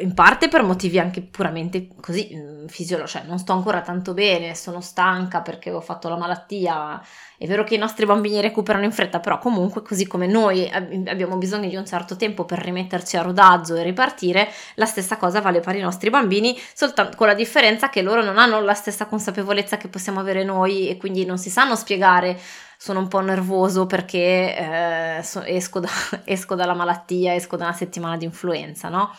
in 0.00 0.14
parte 0.14 0.48
per 0.48 0.62
motivi 0.62 0.98
anche 0.98 1.22
puramente 1.22 1.88
così 2.00 2.30
mm, 2.34 2.66
fisiologici, 2.66 3.18
cioè 3.18 3.26
non 3.26 3.38
sto 3.38 3.52
ancora 3.52 3.80
tanto 3.82 4.14
bene, 4.14 4.54
sono 4.54 4.80
stanca 4.80 5.40
perché 5.42 5.70
ho 5.70 5.80
fatto 5.80 6.08
la 6.08 6.16
malattia. 6.16 7.00
È 7.38 7.46
vero 7.46 7.64
che 7.64 7.74
i 7.74 7.78
nostri 7.78 8.06
bambini 8.06 8.40
recuperano 8.40 8.84
in 8.84 8.92
fretta, 8.92 9.20
però 9.20 9.38
comunque 9.38 9.82
così 9.82 10.06
come 10.06 10.26
noi 10.26 10.66
abbiamo 10.70 11.36
bisogno 11.36 11.68
di 11.68 11.76
un 11.76 11.86
certo 11.86 12.16
tempo 12.16 12.44
per 12.44 12.58
rimetterci 12.60 13.16
a 13.16 13.22
rodaggio 13.22 13.74
e 13.74 13.82
ripartire, 13.82 14.48
la 14.76 14.86
stessa 14.86 15.16
cosa 15.18 15.40
vale 15.40 15.60
per 15.60 15.76
i 15.76 15.80
nostri 15.80 16.08
bambini, 16.08 16.58
soltanto 16.74 17.16
con 17.16 17.26
la 17.26 17.34
differenza 17.34 17.90
che 17.90 18.00
loro 18.02 18.24
non 18.24 18.38
hanno 18.38 18.60
la 18.62 18.74
stessa 18.74 19.06
consapevolezza 19.06 19.76
che 19.76 19.88
possiamo 19.88 20.18
avere 20.18 20.44
noi 20.44 20.88
e 20.88 20.96
quindi 20.96 21.24
non 21.24 21.38
si 21.38 21.50
sanno 21.50 21.76
spiegare 21.76 22.38
sono 22.78 22.98
un 23.00 23.08
po' 23.08 23.20
nervoso 23.20 23.86
perché 23.86 24.16
eh, 24.54 25.20
so, 25.22 25.42
esco, 25.42 25.80
da, 25.80 25.88
esco 26.24 26.54
dalla 26.54 26.74
malattia, 26.74 27.34
esco 27.34 27.56
da 27.56 27.64
una 27.64 27.72
settimana 27.72 28.18
di 28.18 28.26
influenza, 28.26 28.88
no? 28.88 29.10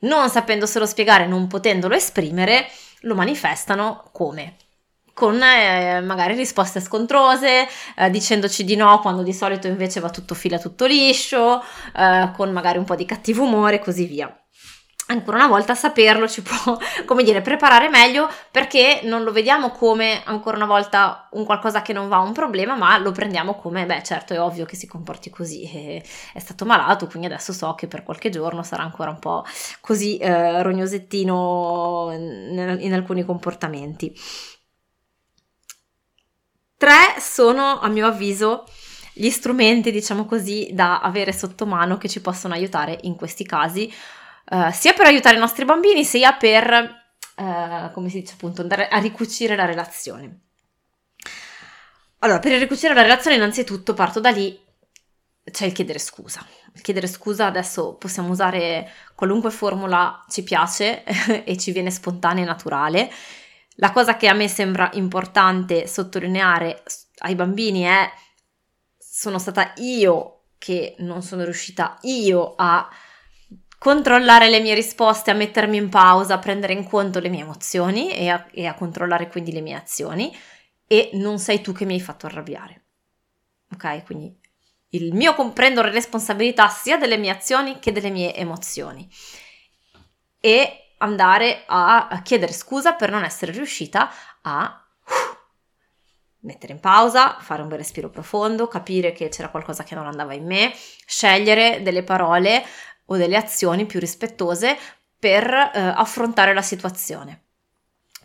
non 0.00 0.28
sapendoselo 0.28 0.86
spiegare, 0.86 1.26
non 1.26 1.46
potendolo 1.46 1.94
esprimere, 1.94 2.66
lo 3.00 3.14
manifestano 3.14 4.04
come? 4.12 4.56
Con 5.12 5.40
eh, 5.42 6.00
magari 6.00 6.34
risposte 6.36 6.80
scontrose, 6.80 7.66
eh, 7.96 8.10
dicendoci 8.10 8.62
di 8.64 8.76
no 8.76 9.00
quando 9.00 9.22
di 9.24 9.32
solito 9.32 9.66
invece 9.66 9.98
va 9.98 10.10
tutto 10.10 10.34
fila, 10.36 10.58
tutto 10.60 10.84
liscio, 10.86 11.60
eh, 11.96 12.30
con 12.36 12.52
magari 12.52 12.78
un 12.78 12.84
po' 12.84 12.94
di 12.94 13.04
cattivo 13.04 13.42
umore 13.42 13.76
e 13.76 13.78
così 13.80 14.06
via 14.06 14.32
ancora 15.10 15.38
una 15.38 15.46
volta 15.48 15.74
saperlo 15.74 16.28
ci 16.28 16.42
può, 16.42 16.76
come 17.04 17.22
dire, 17.22 17.40
preparare 17.42 17.88
meglio 17.88 18.28
perché 18.50 19.00
non 19.04 19.22
lo 19.22 19.32
vediamo 19.32 19.70
come 19.70 20.22
ancora 20.24 20.56
una 20.56 20.66
volta 20.66 21.28
un 21.32 21.44
qualcosa 21.44 21.82
che 21.82 21.92
non 21.92 22.08
va, 22.08 22.18
un 22.18 22.32
problema, 22.32 22.74
ma 22.76 22.96
lo 22.98 23.12
prendiamo 23.12 23.54
come, 23.54 23.84
beh 23.86 24.02
certo 24.02 24.32
è 24.34 24.40
ovvio 24.40 24.64
che 24.64 24.76
si 24.76 24.86
comporti 24.86 25.30
così, 25.30 25.64
è 26.32 26.38
stato 26.38 26.64
malato, 26.64 27.06
quindi 27.06 27.26
adesso 27.26 27.52
so 27.52 27.74
che 27.74 27.86
per 27.86 28.02
qualche 28.02 28.30
giorno 28.30 28.62
sarà 28.62 28.82
ancora 28.82 29.10
un 29.10 29.18
po' 29.18 29.44
così 29.80 30.16
eh, 30.18 30.62
rognosettino 30.62 32.10
in, 32.12 32.76
in 32.80 32.92
alcuni 32.92 33.24
comportamenti. 33.24 34.14
Tre 36.76 37.14
sono, 37.18 37.80
a 37.80 37.88
mio 37.88 38.06
avviso, 38.06 38.64
gli 39.12 39.28
strumenti, 39.30 39.90
diciamo 39.90 40.26
così, 40.26 40.70
da 40.74 41.00
avere 41.00 41.32
sotto 41.32 41.66
mano 41.66 41.98
che 41.98 42.08
ci 42.08 42.20
possono 42.20 42.54
aiutare 42.54 42.98
in 43.02 43.16
questi 43.16 43.44
casi. 43.44 43.92
Eh, 44.50 44.72
sia 44.72 44.92
per 44.94 45.06
aiutare 45.06 45.36
i 45.36 45.40
nostri 45.40 45.64
bambini 45.66 46.04
sia 46.04 46.32
per, 46.32 46.70
uh, 47.36 47.90
come 47.92 48.08
si 48.08 48.20
dice 48.20 48.32
appunto, 48.32 48.62
andare 48.62 48.88
a 48.88 48.98
ricucire 48.98 49.54
la 49.54 49.66
relazione. 49.66 50.40
Allora, 52.20 52.38
per 52.40 52.58
ricucire 52.58 52.94
la 52.94 53.02
relazione 53.02 53.36
innanzitutto 53.36 53.92
parto 53.94 54.20
da 54.20 54.30
lì, 54.30 54.58
c'è 55.50 55.66
il 55.66 55.72
chiedere 55.72 55.98
scusa. 55.98 56.44
Il 56.74 56.80
chiedere 56.80 57.06
scusa 57.06 57.46
adesso 57.46 57.94
possiamo 57.94 58.30
usare 58.30 58.90
qualunque 59.14 59.50
formula 59.50 60.24
ci 60.30 60.42
piace 60.42 61.04
e 61.44 61.56
ci 61.58 61.70
viene 61.70 61.90
spontanea 61.90 62.42
e 62.42 62.46
naturale. 62.46 63.10
La 63.80 63.92
cosa 63.92 64.16
che 64.16 64.26
a 64.28 64.32
me 64.34 64.48
sembra 64.48 64.90
importante 64.94 65.86
sottolineare 65.86 66.82
ai 67.18 67.34
bambini 67.34 67.82
è 67.82 68.10
sono 68.98 69.38
stata 69.38 69.72
io 69.76 70.44
che 70.58 70.96
non 70.98 71.22
sono 71.22 71.44
riuscita 71.44 71.98
io 72.02 72.54
a 72.56 72.88
controllare 73.78 74.48
le 74.48 74.60
mie 74.60 74.74
risposte, 74.74 75.30
a 75.30 75.34
mettermi 75.34 75.76
in 75.76 75.88
pausa, 75.88 76.34
a 76.34 76.38
prendere 76.38 76.72
in 76.72 76.86
conto 76.86 77.20
le 77.20 77.28
mie 77.28 77.42
emozioni 77.42 78.10
e 78.12 78.28
a, 78.28 78.44
e 78.50 78.66
a 78.66 78.74
controllare 78.74 79.28
quindi 79.28 79.52
le 79.52 79.60
mie 79.60 79.74
azioni 79.76 80.36
e 80.86 81.10
non 81.14 81.38
sei 81.38 81.60
tu 81.60 81.72
che 81.72 81.84
mi 81.84 81.94
hai 81.94 82.00
fatto 82.00 82.26
arrabbiare. 82.26 82.84
Ok? 83.72 84.04
Quindi 84.04 84.36
il 84.90 85.14
mio 85.14 85.34
comprendere 85.34 85.90
responsabilità 85.90 86.68
sia 86.68 86.96
delle 86.98 87.16
mie 87.18 87.30
azioni 87.30 87.78
che 87.78 87.92
delle 87.92 88.10
mie 88.10 88.34
emozioni 88.34 89.08
e 90.40 90.84
andare 90.98 91.64
a 91.66 92.20
chiedere 92.24 92.52
scusa 92.52 92.94
per 92.94 93.10
non 93.10 93.22
essere 93.22 93.52
riuscita 93.52 94.10
a 94.42 94.82
uh, 95.04 96.40
mettere 96.40 96.72
in 96.72 96.80
pausa, 96.80 97.36
fare 97.38 97.62
un 97.62 97.68
bel 97.68 97.78
respiro 97.78 98.08
profondo, 98.10 98.66
capire 98.66 99.12
che 99.12 99.28
c'era 99.28 99.50
qualcosa 99.50 99.84
che 99.84 99.94
non 99.94 100.06
andava 100.06 100.34
in 100.34 100.46
me, 100.46 100.72
scegliere 101.06 101.82
delle 101.82 102.02
parole 102.02 102.64
o 103.10 103.16
delle 103.16 103.36
azioni 103.36 103.86
più 103.86 104.00
rispettose 104.00 104.76
per 105.18 105.44
eh, 105.44 105.78
affrontare 105.78 106.54
la 106.54 106.62
situazione. 106.62 107.42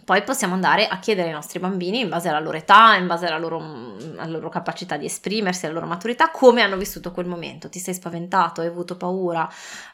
Poi 0.03 0.21
possiamo 0.23 0.53
andare 0.53 0.85
a 0.87 0.99
chiedere 0.99 1.29
ai 1.29 1.33
nostri 1.33 1.59
bambini, 1.59 1.99
in 2.01 2.09
base 2.09 2.27
alla 2.27 2.41
loro 2.41 2.57
età, 2.57 2.95
in 2.97 3.07
base 3.07 3.25
alla 3.25 3.37
loro, 3.37 3.59
mm, 3.61 4.17
alla 4.19 4.33
loro, 4.35 4.49
capacità 4.49 4.97
di 4.97 5.05
esprimersi, 5.05 5.65
alla 5.65 5.75
loro 5.75 5.85
maturità, 5.85 6.29
come 6.29 6.61
hanno 6.61 6.75
vissuto 6.75 7.13
quel 7.13 7.25
momento. 7.25 7.69
Ti 7.69 7.79
sei 7.79 7.93
spaventato, 7.93 8.59
hai 8.59 8.67
avuto 8.67 8.97
paura, 8.97 9.47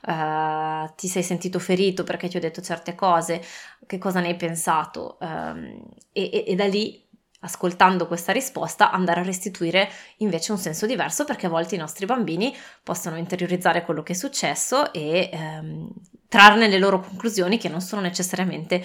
eh, 0.07 0.91
ti 0.95 1.07
sei 1.07 1.21
sentito 1.21 1.59
ferito 1.59 2.03
perché 2.03 2.27
ti 2.27 2.37
ho 2.37 2.39
detto 2.39 2.61
certe 2.63 2.95
cose, 2.95 3.39
che 3.85 3.99
cosa 3.99 4.19
ne 4.19 4.29
hai 4.29 4.35
pensato? 4.35 5.19
Eh, 5.19 5.85
e, 6.13 6.29
e, 6.33 6.43
e 6.47 6.55
da 6.55 6.65
lì 6.65 7.07
ascoltando 7.41 8.07
questa 8.07 8.31
risposta, 8.31 8.91
andare 8.91 9.21
a 9.21 9.23
restituire 9.23 9.89
invece 10.17 10.51
un 10.51 10.57
senso 10.57 10.85
diverso 10.85 11.23
perché 11.23 11.45
a 11.45 11.49
volte 11.49 11.75
i 11.75 11.79
nostri 11.79 12.05
bambini 12.05 12.55
possono 12.83 13.17
interiorizzare 13.17 13.83
quello 13.83 14.03
che 14.03 14.13
è 14.13 14.15
successo 14.15 14.91
e 14.91 15.29
ehm, 15.31 15.87
trarne 16.27 16.67
le 16.67 16.79
loro 16.79 16.99
conclusioni 16.99 17.57
che 17.57 17.69
non 17.69 17.81
sono 17.81 18.01
necessariamente 18.01 18.83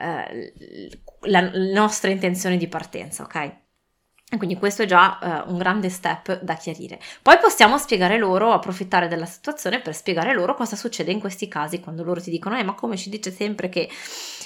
eh, 0.00 0.90
la 1.22 1.50
nostra 1.72 2.10
intenzione 2.10 2.56
di 2.58 2.68
partenza, 2.68 3.22
ok? 3.22 3.64
Quindi 4.36 4.56
questo 4.58 4.82
è 4.82 4.86
già 4.86 5.44
uh, 5.46 5.50
un 5.52 5.56
grande 5.56 5.88
step 5.88 6.40
da 6.42 6.54
chiarire. 6.54 6.98
Poi 7.22 7.38
possiamo 7.38 7.78
spiegare 7.78 8.18
loro, 8.18 8.52
approfittare 8.52 9.06
della 9.06 9.24
situazione 9.24 9.78
per 9.80 9.94
spiegare 9.94 10.34
loro 10.34 10.56
cosa 10.56 10.74
succede 10.74 11.12
in 11.12 11.20
questi 11.20 11.46
casi, 11.46 11.78
quando 11.78 12.02
loro 12.02 12.20
ti 12.20 12.28
dicono, 12.30 12.58
eh 12.58 12.64
ma 12.64 12.74
come 12.74 12.96
ci 12.96 13.08
dice 13.08 13.30
sempre 13.30 13.68
che... 13.68 13.88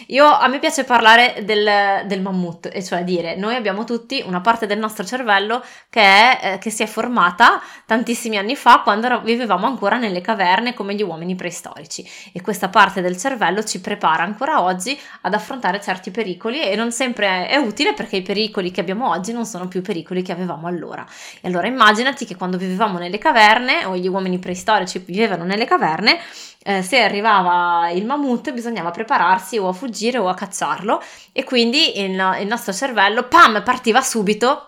Io, 0.08 0.26
a 0.30 0.46
me 0.48 0.58
piace 0.58 0.84
parlare 0.84 1.40
del, 1.44 2.02
del 2.06 2.20
mammut, 2.20 2.68
e 2.70 2.84
cioè 2.84 3.02
dire, 3.04 3.36
noi 3.36 3.54
abbiamo 3.54 3.84
tutti 3.84 4.22
una 4.26 4.40
parte 4.42 4.66
del 4.66 4.78
nostro 4.78 5.02
cervello 5.02 5.64
che, 5.88 6.00
è, 6.02 6.38
eh, 6.54 6.58
che 6.58 6.68
si 6.68 6.82
è 6.82 6.86
formata 6.86 7.58
tantissimi 7.86 8.36
anni 8.36 8.56
fa 8.56 8.80
quando 8.82 9.22
vivevamo 9.22 9.64
ancora 9.66 9.96
nelle 9.96 10.20
caverne 10.20 10.74
come 10.74 10.94
gli 10.94 11.02
uomini 11.02 11.34
preistorici 11.34 12.06
e 12.34 12.42
questa 12.42 12.68
parte 12.68 13.00
del 13.00 13.16
cervello 13.16 13.64
ci 13.64 13.80
prepara 13.80 14.22
ancora 14.24 14.62
oggi 14.62 14.98
ad 15.22 15.32
affrontare 15.34 15.80
certi 15.80 16.10
pericoli 16.10 16.62
e 16.64 16.76
non 16.76 16.92
sempre 16.92 17.46
è, 17.48 17.48
è 17.52 17.56
utile 17.56 17.94
perché 17.94 18.16
i 18.16 18.22
pericoli 18.22 18.70
che 18.70 18.80
abbiamo 18.80 19.08
oggi 19.08 19.32
non 19.32 19.46
sono 19.46 19.68
più 19.70 19.80
pericoli 19.80 20.20
che 20.20 20.32
avevamo 20.32 20.66
allora. 20.66 21.06
E 21.40 21.48
allora 21.48 21.66
immaginati 21.66 22.26
che 22.26 22.36
quando 22.36 22.58
vivevamo 22.58 22.98
nelle 22.98 23.16
caverne, 23.16 23.86
o 23.86 23.96
gli 23.96 24.08
uomini 24.08 24.38
preistorici 24.38 24.98
vivevano 24.98 25.44
nelle 25.44 25.64
caverne, 25.64 26.18
eh, 26.62 26.82
se 26.82 27.00
arrivava 27.00 27.88
il 27.90 28.04
mammut 28.04 28.52
bisognava 28.52 28.90
prepararsi 28.90 29.56
o 29.56 29.68
a 29.68 29.72
fuggire 29.72 30.18
o 30.18 30.28
a 30.28 30.34
cacciarlo 30.34 31.00
e 31.32 31.42
quindi 31.44 31.98
il, 32.00 32.10
il 32.40 32.46
nostro 32.46 32.74
cervello, 32.74 33.22
pam, 33.22 33.62
partiva 33.62 34.02
subito 34.02 34.66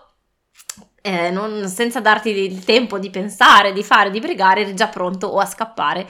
eh, 1.01 1.29
non, 1.29 1.67
senza 1.67 1.99
darti 1.99 2.29
il 2.29 2.63
tempo 2.63 2.97
di 2.97 3.11
pensare, 3.11 3.73
di 3.73 3.83
fare, 3.83 4.09
di 4.09 4.19
brigare, 4.19 4.61
eri 4.61 4.73
già 4.73 4.87
pronto 4.87 5.27
o 5.27 5.37
a 5.37 5.45
scappare 5.45 6.07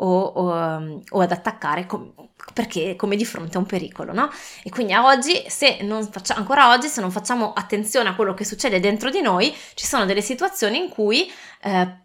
o, 0.00 0.06
o, 0.06 0.54
ehm, 0.54 1.00
o 1.10 1.20
ad 1.20 1.32
attaccare 1.32 1.86
com- 1.86 2.12
perché 2.52 2.96
come 2.96 3.16
di 3.16 3.24
fronte 3.24 3.56
a 3.56 3.60
un 3.60 3.66
pericolo, 3.66 4.12
no? 4.12 4.30
E 4.62 4.70
quindi 4.70 4.94
oggi, 4.94 5.44
se 5.48 5.78
non 5.82 6.06
faccia- 6.10 6.34
ancora 6.34 6.70
oggi, 6.70 6.88
se 6.88 7.00
non 7.00 7.10
facciamo 7.10 7.52
attenzione 7.52 8.08
a 8.08 8.14
quello 8.14 8.34
che 8.34 8.44
succede 8.44 8.80
dentro 8.80 9.10
di 9.10 9.20
noi, 9.20 9.54
ci 9.74 9.86
sono 9.86 10.04
delle 10.06 10.22
situazioni 10.22 10.78
in 10.78 10.88
cui 10.88 11.30
eh, 11.62 12.00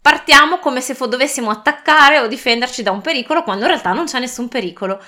partiamo 0.00 0.58
come 0.58 0.80
se 0.80 0.94
fo- 0.94 1.06
dovessimo 1.06 1.50
attaccare 1.50 2.20
o 2.20 2.28
difenderci 2.28 2.82
da 2.82 2.92
un 2.92 3.00
pericolo 3.00 3.42
quando 3.42 3.62
in 3.64 3.70
realtà 3.70 3.92
non 3.92 4.04
c'è 4.06 4.20
nessun 4.20 4.48
pericolo. 4.48 5.02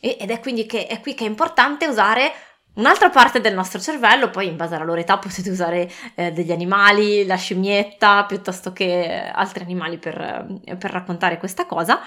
E- 0.00 0.16
ed 0.20 0.30
è 0.32 0.40
quindi 0.40 0.66
che 0.66 0.86
è 0.88 1.00
qui 1.00 1.14
che 1.14 1.24
è 1.24 1.28
importante 1.28 1.86
usare 1.86 2.32
Un'altra 2.72 3.10
parte 3.10 3.40
del 3.40 3.52
nostro 3.52 3.80
cervello, 3.80 4.30
poi 4.30 4.46
in 4.46 4.56
base 4.56 4.76
alla 4.76 4.84
loro 4.84 5.00
età 5.00 5.18
potete 5.18 5.50
usare 5.50 5.90
eh, 6.14 6.30
degli 6.30 6.52
animali, 6.52 7.26
la 7.26 7.34
scimmietta, 7.34 8.24
piuttosto 8.26 8.72
che 8.72 9.28
altri 9.34 9.64
animali 9.64 9.98
per, 9.98 10.46
eh, 10.64 10.76
per 10.76 10.92
raccontare 10.92 11.36
questa 11.38 11.66
cosa, 11.66 12.00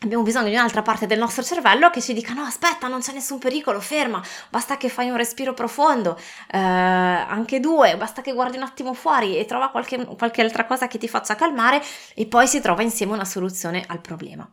abbiamo 0.00 0.22
bisogno 0.22 0.48
di 0.48 0.54
un'altra 0.54 0.80
parte 0.80 1.06
del 1.06 1.18
nostro 1.18 1.42
cervello 1.42 1.90
che 1.90 2.00
ci 2.00 2.12
dica 2.12 2.32
no 2.32 2.42
aspetta 2.42 2.88
non 2.88 2.98
c'è 2.98 3.12
nessun 3.12 3.38
pericolo 3.38 3.78
ferma 3.80 4.20
basta 4.50 4.76
che 4.76 4.88
fai 4.88 5.10
un 5.10 5.16
respiro 5.16 5.54
profondo 5.54 6.18
eh, 6.50 6.58
anche 6.58 7.60
due 7.60 7.96
basta 7.96 8.20
che 8.20 8.32
guardi 8.32 8.56
un 8.56 8.64
attimo 8.64 8.94
fuori 8.94 9.38
e 9.38 9.44
trova 9.44 9.68
qualche, 9.70 10.04
qualche 10.18 10.42
altra 10.42 10.66
cosa 10.66 10.88
che 10.88 10.98
ti 10.98 11.06
faccia 11.06 11.36
calmare 11.36 11.80
e 12.16 12.26
poi 12.26 12.48
si 12.48 12.58
trova 12.60 12.82
insieme 12.82 13.12
una 13.12 13.24
soluzione 13.24 13.84
al 13.86 14.00
problema 14.00 14.50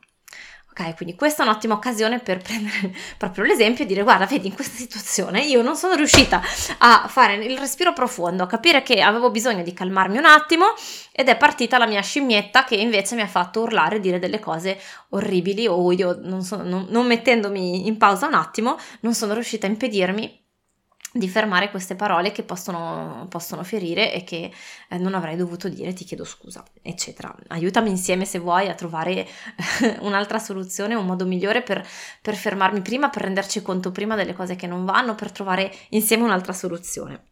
Ok, 0.72 0.96
quindi 0.96 1.16
questa 1.16 1.44
è 1.44 1.48
un'ottima 1.48 1.74
occasione 1.74 2.20
per 2.20 2.38
prendere 2.44 2.94
proprio 3.18 3.44
l'esempio 3.44 3.84
e 3.84 3.88
dire 3.88 4.04
guarda, 4.04 4.26
vedi, 4.26 4.48
in 4.48 4.54
questa 4.54 4.76
situazione 4.78 5.42
io 5.42 5.62
non 5.64 5.76
sono 5.76 5.96
riuscita 5.96 6.42
a 6.80 7.08
fare 7.08 7.36
il 7.44 7.58
respiro 7.58 7.92
profondo, 7.92 8.44
a 8.44 8.48
capire 8.48 8.84
che 8.84 9.02
avevo 9.02 9.32
bisogno 9.32 9.64
di 9.64 9.74
calmarmi 9.74 10.18
un 10.20 10.26
attimo 10.26 10.66
ed 11.12 11.28
è 11.28 11.36
partita 11.38 11.78
la 11.80 11.88
mia 11.88 12.02
scimmietta 12.02 12.64
che 12.66 12.76
invece 12.76 13.16
mi 13.16 13.22
ha 13.22 13.28
fatto 13.28 13.62
urlare 13.62 13.96
e 13.96 14.00
dire 14.00 14.20
delle 14.20 14.40
cose 14.40 14.80
orribili 15.10 15.66
o 15.68 15.92
io 15.92 16.18
non, 16.22 16.44
so, 16.44 16.62
non, 16.62 16.86
non 16.90 17.08
mettendomi 17.08 17.88
in 17.88 17.98
pausa 17.98 18.28
un 18.28 18.36
attimo 18.36 18.78
non 19.02 19.14
sono 19.16 19.34
riuscita 19.34 19.66
a 19.66 19.70
impedirmi 19.72 20.38
di 21.12 21.28
fermare 21.28 21.72
queste 21.72 21.96
parole 21.96 22.32
che 22.32 22.44
possono, 22.44 23.26
possono 23.30 23.64
ferire 23.64 24.14
e 24.14 24.24
che 24.24 24.52
eh, 24.90 24.98
non 24.98 25.16
avrei 25.16 25.36
dovuto 25.36 25.68
dire, 25.68 25.94
ti 25.94 26.06
chiedo 26.06 26.24
scusa, 26.24 26.64
eccetera. 26.82 27.34
Aiutami 27.48 27.90
insieme 27.90 28.26
se 28.26 28.38
vuoi 28.38 28.68
a 28.70 28.76
trovare 28.76 29.28
un'altra 30.02 30.38
soluzione, 30.38 30.94
un 30.94 31.06
modo 31.06 31.26
migliore 31.26 31.64
per, 31.64 31.86
per 32.22 32.36
fermarmi 32.36 32.82
prima, 32.82 33.10
per 33.10 33.24
renderci 33.24 33.62
conto 33.62 33.92
prima 33.92 34.16
delle 34.16 34.34
cose 34.34 34.56
che 34.56 34.68
non 34.68 34.86
vanno, 34.86 35.16
per 35.16 35.32
trovare 35.32 35.74
insieme 35.90 36.24
un'altra 36.24 36.54
soluzione. 36.54 37.24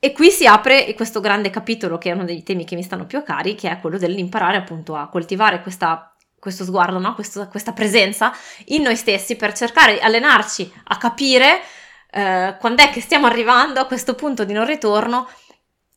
E 0.00 0.12
qui 0.12 0.30
si 0.30 0.46
apre 0.46 0.92
questo 0.94 1.20
grande 1.20 1.50
capitolo 1.50 1.98
che 1.98 2.10
è 2.10 2.14
uno 2.14 2.24
dei 2.24 2.42
temi 2.42 2.64
che 2.64 2.76
mi 2.76 2.82
stanno 2.84 3.04
più 3.06 3.18
a 3.18 3.22
cari, 3.22 3.54
che 3.54 3.68
è 3.70 3.80
quello 3.80 3.98
dell'imparare 3.98 4.56
appunto 4.56 4.94
a 4.96 5.08
coltivare 5.08 5.62
questa 5.62 6.12
questo 6.40 6.62
sguardo, 6.62 7.00
no? 7.00 7.14
questo, 7.14 7.48
questa 7.48 7.72
presenza 7.72 8.32
in 8.66 8.82
noi 8.82 8.94
stessi 8.94 9.34
per 9.34 9.54
cercare 9.54 9.94
di 9.94 9.98
allenarci 9.98 10.72
a 10.84 10.96
capire 10.96 11.60
eh, 12.10 12.56
quando 12.58 12.82
è 12.82 12.88
che 12.88 13.00
stiamo 13.02 13.26
arrivando 13.26 13.80
a 13.80 13.86
questo 13.86 14.14
punto 14.14 14.44
di 14.44 14.54
non 14.54 14.64
ritorno 14.64 15.28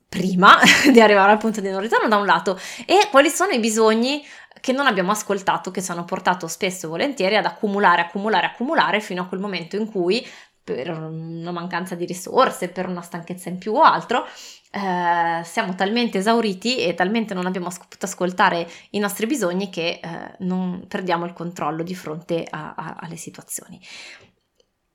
prima 0.10 0.58
di 0.92 1.00
arrivare 1.00 1.32
al 1.32 1.38
punto 1.38 1.62
di 1.62 1.70
non 1.70 1.80
ritorno 1.80 2.10
da 2.10 2.18
un 2.18 2.26
lato 2.26 2.60
e 2.86 3.08
quali 3.10 3.30
sono 3.30 3.52
i 3.52 3.60
bisogni 3.60 4.26
che 4.60 4.74
non 4.74 4.86
abbiamo 4.88 5.12
ascoltato, 5.12 5.72
che 5.72 5.82
ci 5.82 5.90
hanno 5.90 6.04
portato 6.04 6.48
spesso 6.48 6.86
e 6.86 6.90
volentieri 6.90 7.38
ad 7.38 7.46
accumulare, 7.46 8.02
accumulare, 8.02 8.48
accumulare 8.48 9.00
fino 9.00 9.22
a 9.24 9.28
quel 9.28 9.40
momento 9.40 9.78
in 9.78 9.90
cui 9.90 10.26
per 10.64 10.90
una 10.92 11.50
mancanza 11.52 11.96
di 11.96 12.06
risorse, 12.06 12.70
per 12.70 12.88
una 12.88 13.02
stanchezza 13.02 13.50
in 13.50 13.58
più 13.58 13.74
o 13.74 13.82
altro, 13.82 14.24
eh, 14.70 15.42
siamo 15.44 15.74
talmente 15.74 16.20
esauriti 16.20 16.78
e 16.78 16.94
talmente 16.94 17.34
non 17.34 17.48
abbiamo 17.48 17.70
potuto 17.70 18.06
ascoltare 18.06 18.70
i 18.92 19.00
nostri 19.00 19.26
bisogni 19.26 19.70
che 19.70 20.00
eh, 20.02 20.02
non 20.40 20.86
perdiamo 20.88 21.26
il 21.26 21.34
controllo 21.34 21.82
di 21.82 21.96
fronte 21.96 22.46
a, 22.48 22.76
a, 22.78 22.96
alle 23.00 23.16
situazioni. 23.16 23.80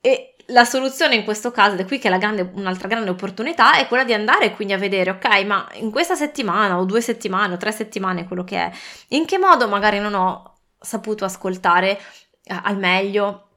E 0.06 0.36
la 0.50 0.64
soluzione 0.64 1.16
in 1.16 1.24
questo 1.24 1.50
caso, 1.50 1.72
ed 1.74 1.80
è 1.80 1.84
qui 1.84 1.98
che 1.98 2.08
è 2.08 2.16
grande, 2.18 2.48
un'altra 2.54 2.86
grande 2.86 3.10
opportunità, 3.10 3.74
è 3.74 3.88
quella 3.88 4.04
di 4.04 4.14
andare 4.14 4.52
quindi 4.54 4.72
a 4.72 4.78
vedere, 4.78 5.10
ok, 5.10 5.44
ma 5.44 5.68
in 5.72 5.90
questa 5.90 6.14
settimana 6.14 6.78
o 6.78 6.84
due 6.84 7.00
settimane 7.00 7.54
o 7.54 7.56
tre 7.56 7.72
settimane, 7.72 8.24
quello 8.24 8.44
che 8.44 8.56
è, 8.56 8.70
in 9.08 9.26
che 9.26 9.36
modo 9.36 9.66
magari 9.66 9.98
non 9.98 10.14
ho 10.14 10.58
saputo 10.78 11.24
ascoltare 11.24 11.98
eh, 12.44 12.54
al 12.62 12.78
meglio 12.78 13.48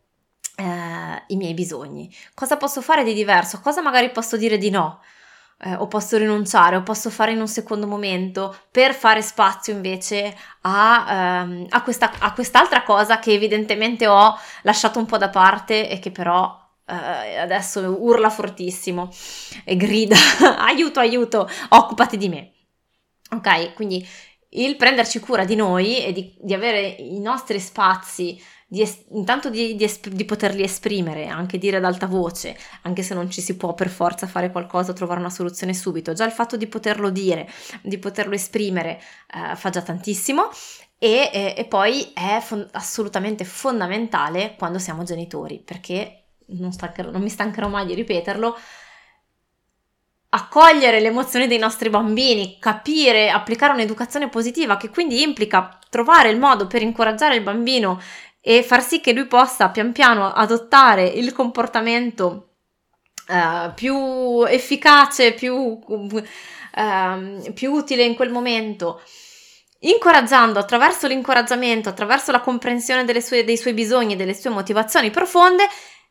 eh, 0.55 1.23
i 1.27 1.35
miei 1.35 1.53
bisogni? 1.53 2.11
Cosa 2.33 2.57
posso 2.57 2.81
fare 2.81 3.03
di 3.03 3.13
diverso? 3.13 3.59
Cosa 3.59 3.83
magari 3.83 4.09
posso 4.09 4.35
dire 4.35 4.57
di 4.57 4.71
no? 4.71 5.01
eh, 5.61 5.73
o 5.75 5.87
posso 5.87 6.17
rinunciare 6.17 6.77
o 6.77 6.83
posso 6.83 7.09
fare 7.09 7.31
in 7.33 7.39
un 7.39 7.47
secondo 7.47 7.85
momento 7.85 8.55
per 8.71 8.93
fare 8.93 9.21
spazio 9.21 9.73
invece 9.73 10.33
a, 10.61 11.05
ehm, 11.41 11.65
a, 11.69 11.83
questa, 11.83 12.13
a 12.19 12.31
quest'altra 12.33 12.83
cosa 12.83 13.19
che 13.19 13.33
evidentemente 13.33 14.07
ho 14.07 14.37
lasciato 14.63 14.99
un 14.99 15.05
po' 15.05 15.17
da 15.17 15.29
parte 15.29 15.89
e 15.89 15.99
che 15.99 16.11
però 16.11 16.55
eh, 16.85 17.37
adesso 17.37 17.97
urla 17.99 18.29
fortissimo 18.29 19.09
e 19.65 19.75
grida 19.75 20.15
aiuto 20.65 20.99
aiuto 21.01 21.47
occupati 21.69 22.15
di 22.17 22.29
me. 22.29 22.51
Ok, 23.31 23.73
quindi 23.75 24.07
il 24.51 24.75
prenderci 24.77 25.19
cura 25.19 25.43
di 25.45 25.55
noi 25.55 26.03
e 26.03 26.11
di, 26.13 26.35
di 26.41 26.53
avere 26.55 26.79
i 26.87 27.19
nostri 27.19 27.59
spazi 27.59 28.41
di 28.71 28.81
es- 28.83 29.03
intanto 29.13 29.49
di, 29.49 29.73
di, 29.75 29.83
es- 29.83 29.99
di, 30.09 30.25
poterli 30.25 30.61
esprimere, 30.61 31.25
anche 31.27 31.57
dire 31.57 31.77
ad 31.77 31.83
alta 31.85 32.05
voce, 32.05 32.55
anche 32.83 33.01
se 33.01 33.15
non 33.15 33.27
ci 33.31 33.41
si 33.41 33.57
può 33.57 33.73
per 33.73 33.89
forza 33.89 34.27
fare 34.27 34.51
qualcosa, 34.51 34.93
trovare 34.93 35.19
una 35.19 35.31
soluzione 35.31 35.73
subito, 35.73 36.13
già 36.13 36.23
il 36.23 36.31
fatto 36.31 36.55
di 36.55 36.67
poterlo 36.67 37.09
dire, 37.09 37.49
di 37.81 37.97
poterlo 37.97 38.35
esprimere 38.35 39.01
eh, 39.51 39.55
fa 39.55 39.69
già 39.71 39.81
tantissimo 39.81 40.51
e, 40.99 41.31
e, 41.33 41.55
e 41.57 41.65
poi 41.65 42.11
è 42.13 42.39
fon- 42.43 42.69
assolutamente 42.73 43.43
fondamentale 43.43 44.53
quando 44.55 44.77
siamo 44.77 45.03
genitori, 45.03 45.59
perché 45.65 46.25
non, 46.51 46.71
stancherò, 46.71 47.09
non 47.09 47.23
mi 47.23 47.29
stancherò 47.29 47.67
mai 47.69 47.87
di 47.87 47.95
ripeterlo, 47.95 48.55
accogliere 50.31 50.99
le 50.99 51.07
emozioni 51.07 51.47
dei 51.47 51.57
nostri 51.57 51.89
bambini, 51.89 52.57
capire, 52.59 53.31
applicare 53.31 53.73
un'educazione 53.73 54.29
positiva 54.29 54.77
che 54.77 54.89
quindi 54.89 55.23
implica 55.23 55.79
trovare 55.89 56.29
il 56.29 56.37
modo 56.37 56.67
per 56.67 56.83
incoraggiare 56.83 57.33
il 57.33 57.41
bambino 57.41 57.99
e 58.51 58.63
far 58.63 58.83
sì 58.83 58.99
che 58.99 59.13
lui 59.13 59.27
possa 59.27 59.69
pian 59.69 59.91
piano 59.91 60.31
adottare 60.33 61.05
il 61.05 61.31
comportamento 61.33 62.45
Uh, 63.29 63.71
più 63.75 64.43
efficace, 64.47 65.33
più, 65.33 65.53
uh, 65.53 66.23
più, 67.53 67.71
utile 67.71 68.01
in 68.03 68.15
quel 68.15 68.31
momento. 68.31 68.99
Incoraggiando 69.81 70.57
attraverso 70.57 71.05
l'incoraggiamento, 71.05 71.89
attraverso 71.89 72.31
la 72.31 72.39
comprensione 72.41 73.21
sue, 73.21 73.43
dei 73.43 73.55
suoi 73.57 73.73
bisogni, 73.75 74.15
delle 74.15 74.33
sue 74.33 74.49
motivazioni 74.49 75.11
profonde, 75.11 75.63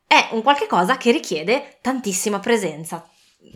è 0.07 0.29
un 0.31 0.43
qualche 0.43 0.69
cosa 0.69 0.97
che 0.97 1.11
richiede 1.11 1.79
tantissima 1.83 2.39
presenza, 2.39 3.05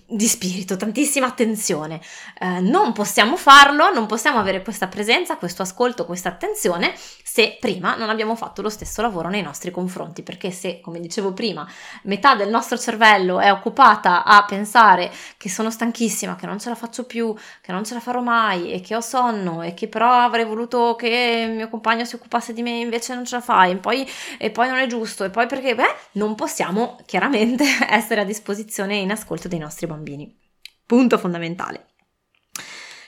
di 0.07 0.29
spirito, 0.29 0.77
tantissima 0.77 1.27
attenzione. 1.27 1.99
Eh, 2.38 2.61
non 2.61 2.92
possiamo 2.92 3.37
farlo, 3.37 3.92
non 3.92 4.07
possiamo 4.07 4.38
avere 4.38 4.62
questa 4.62 4.87
presenza, 4.87 5.37
questo 5.37 5.62
ascolto, 5.62 6.05
questa 6.05 6.29
attenzione 6.29 6.92
se 7.33 7.57
prima 7.59 7.97
non 7.97 8.09
abbiamo 8.11 8.37
fatto 8.37 8.61
lo 8.62 8.68
stesso 8.68 9.01
lavoro 9.03 9.29
nei 9.31 9.40
nostri 9.42 9.71
confronti, 9.73 10.23
perché 10.23 10.51
se, 10.53 10.81
come 10.83 11.01
dicevo 11.01 11.33
prima, 11.33 11.66
metà 12.05 12.35
del 12.37 12.49
nostro 12.51 12.77
cervello 12.79 13.40
è 13.40 13.51
occupata 13.51 14.23
a 14.23 14.45
pensare 14.45 15.11
che 15.38 15.49
sono 15.49 15.71
stanchissima, 15.71 16.37
che 16.37 16.45
non 16.47 16.61
ce 16.61 16.68
la 16.68 16.75
faccio 16.77 17.05
più, 17.05 17.35
che 17.62 17.73
non 17.73 17.85
ce 17.85 17.95
la 17.95 18.01
farò 18.01 18.21
mai 18.21 18.71
e 18.71 18.83
che 18.83 18.95
ho 18.95 19.01
sonno 19.01 19.62
e 19.62 19.73
che 19.75 19.88
però 19.88 20.11
avrei 20.21 20.45
voluto 20.45 20.95
che 20.95 21.51
mio 21.57 21.68
compagno 21.71 22.05
si 22.05 22.14
occupasse 22.16 22.53
di 22.53 22.62
me 22.62 22.73
e 22.77 22.81
invece 22.83 23.14
non 23.14 23.25
ce 23.25 23.37
la 23.37 23.40
fai 23.40 23.73
e 23.73 23.77
poi, 23.77 24.07
e 24.38 24.51
poi 24.51 24.68
non 24.68 24.77
è 24.77 24.87
giusto 24.87 25.25
e 25.25 25.31
poi 25.31 25.47
perché, 25.49 25.75
beh, 25.75 25.95
non 26.12 26.35
possiamo 26.37 26.99
chiaramente 27.07 27.64
essere 27.90 28.21
a 28.21 28.25
disposizione 28.25 28.95
in 28.97 29.11
ascolto 29.11 29.49
dei 29.49 29.59
nostri 29.59 29.71
nostri 29.73 29.87
bambini. 29.87 30.39
Punto 30.85 31.17
fondamentale. 31.17 31.87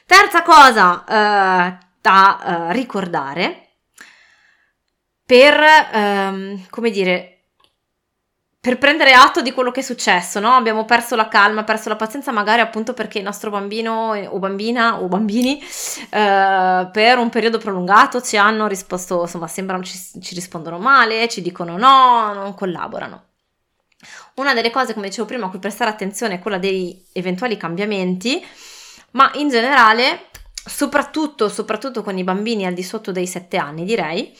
Terza 0.06 0.40
cosa 0.42 1.04
eh, 1.06 1.78
da 2.00 2.68
eh, 2.70 2.72
ricordare 2.72 3.60
per, 5.26 5.54
ehm, 5.92 6.66
come 6.70 6.90
dire, 6.90 7.28
per 8.60 8.78
prendere 8.78 9.12
atto 9.12 9.42
di 9.42 9.52
quello 9.52 9.70
che 9.70 9.80
è 9.80 9.82
successo, 9.82 10.40
no? 10.40 10.52
Abbiamo 10.52 10.86
perso 10.86 11.16
la 11.16 11.28
calma, 11.28 11.64
perso 11.64 11.90
la 11.90 11.96
pazienza, 11.96 12.32
magari 12.32 12.62
appunto 12.62 12.94
perché 12.94 13.18
il 13.18 13.24
nostro 13.24 13.50
bambino 13.50 14.12
o 14.14 14.38
bambina 14.38 15.00
o 15.00 15.08
bambini 15.08 15.60
eh, 15.60 16.88
per 16.90 17.18
un 17.18 17.28
periodo 17.28 17.58
prolungato 17.58 18.22
ci 18.22 18.38
hanno 18.38 18.66
risposto, 18.66 19.20
insomma, 19.22 19.46
sembrano 19.48 19.82
ci, 19.84 19.98
ci 20.22 20.34
rispondono 20.34 20.78
male, 20.78 21.28
ci 21.28 21.42
dicono 21.42 21.76
no, 21.76 22.32
non 22.32 22.54
collaborano. 22.54 23.24
Una 24.36 24.52
delle 24.52 24.70
cose, 24.70 24.94
come 24.94 25.08
dicevo 25.08 25.28
prima, 25.28 25.46
a 25.46 25.48
cui 25.48 25.58
prestare 25.60 25.90
attenzione 25.90 26.34
è 26.34 26.38
quella 26.40 26.58
degli 26.58 27.04
eventuali 27.12 27.56
cambiamenti, 27.56 28.44
ma 29.12 29.30
in 29.34 29.48
generale, 29.48 30.26
soprattutto, 30.52 31.48
soprattutto 31.48 32.02
con 32.02 32.18
i 32.18 32.24
bambini 32.24 32.66
al 32.66 32.74
di 32.74 32.82
sotto 32.82 33.12
dei 33.12 33.28
7 33.28 33.56
anni, 33.58 33.84
direi, 33.84 34.36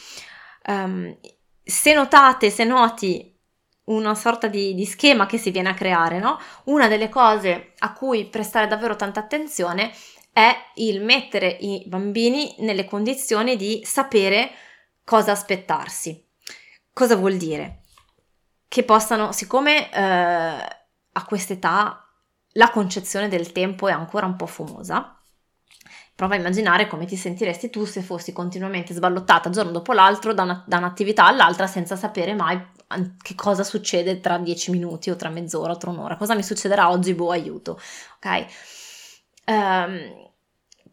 um, 0.67 1.17
se 1.63 1.93
notate, 1.95 2.51
se 2.51 2.65
noti 2.65 3.33
una 3.85 4.17
sorta 4.17 4.49
di, 4.49 4.75
di, 4.75 4.85
schema 4.85 5.27
che 5.27 5.39
si 5.39 5.53
viene 5.53 5.69
a 5.69 5.75
creare, 5.75 6.19
no? 6.19 6.41
Una 6.65 6.89
delle 6.89 7.09
cose 7.09 7.75
a 7.79 7.93
cui 7.93 8.27
prestare 8.27 8.67
davvero 8.67 8.97
tanta 8.97 9.21
attenzione 9.21 9.93
è 10.33 10.57
il 10.77 11.05
mettere 11.05 11.47
i 11.49 11.85
bambini 11.87 12.57
nelle 12.61 12.85
condizioni 12.87 13.55
di 13.57 13.83
sapere 13.85 14.51
cosa 15.05 15.31
aspettarsi. 15.31 16.21
Cosa 16.93 17.15
vuol 17.15 17.35
dire? 17.37 17.81
che 18.75 18.83
possano, 18.83 19.31
siccome 19.31 19.89
eh, 19.93 20.03
a 20.03 21.25
quest'età 21.29 22.09
la 22.55 22.71
concezione 22.73 23.29
del 23.29 23.53
tempo 23.53 23.87
è 23.87 23.93
ancora 23.93 24.27
un 24.27 24.35
po' 24.35 24.47
fumosa, 24.47 25.17
prova 26.17 26.35
a 26.35 26.39
immaginare 26.39 26.89
come 26.89 27.07
ti 27.07 27.15
sentiresti 27.15 27.71
tu 27.71 27.85
se 27.85 28.03
fossi 28.03 28.33
continuamente 28.33 28.93
sballottata 28.93 29.49
giorno 29.51 29.71
dopo 29.71 29.93
l'altro 29.93 30.35
da, 30.35 30.43
una, 30.43 30.65
da 30.67 30.79
un'attività 30.79 31.25
all'altra 31.25 31.69
senza 31.69 31.95
sapere 31.95 32.35
mai 32.35 32.61
che 33.23 33.35
cosa 33.37 33.63
succede 33.63 34.19
tra 34.19 34.39
dieci 34.39 34.73
minuti 34.73 35.09
o 35.11 35.15
tra 35.15 35.29
mezz'ora 35.29 35.75
o 35.75 35.77
tra 35.77 35.91
un'ora, 35.91 36.17
cosa 36.17 36.35
mi 36.35 36.43
succederà 36.43 36.91
oggi, 36.91 37.15
boh, 37.15 37.31
aiuto, 37.31 37.81
ok? 38.25 38.47
Um, 39.47 40.15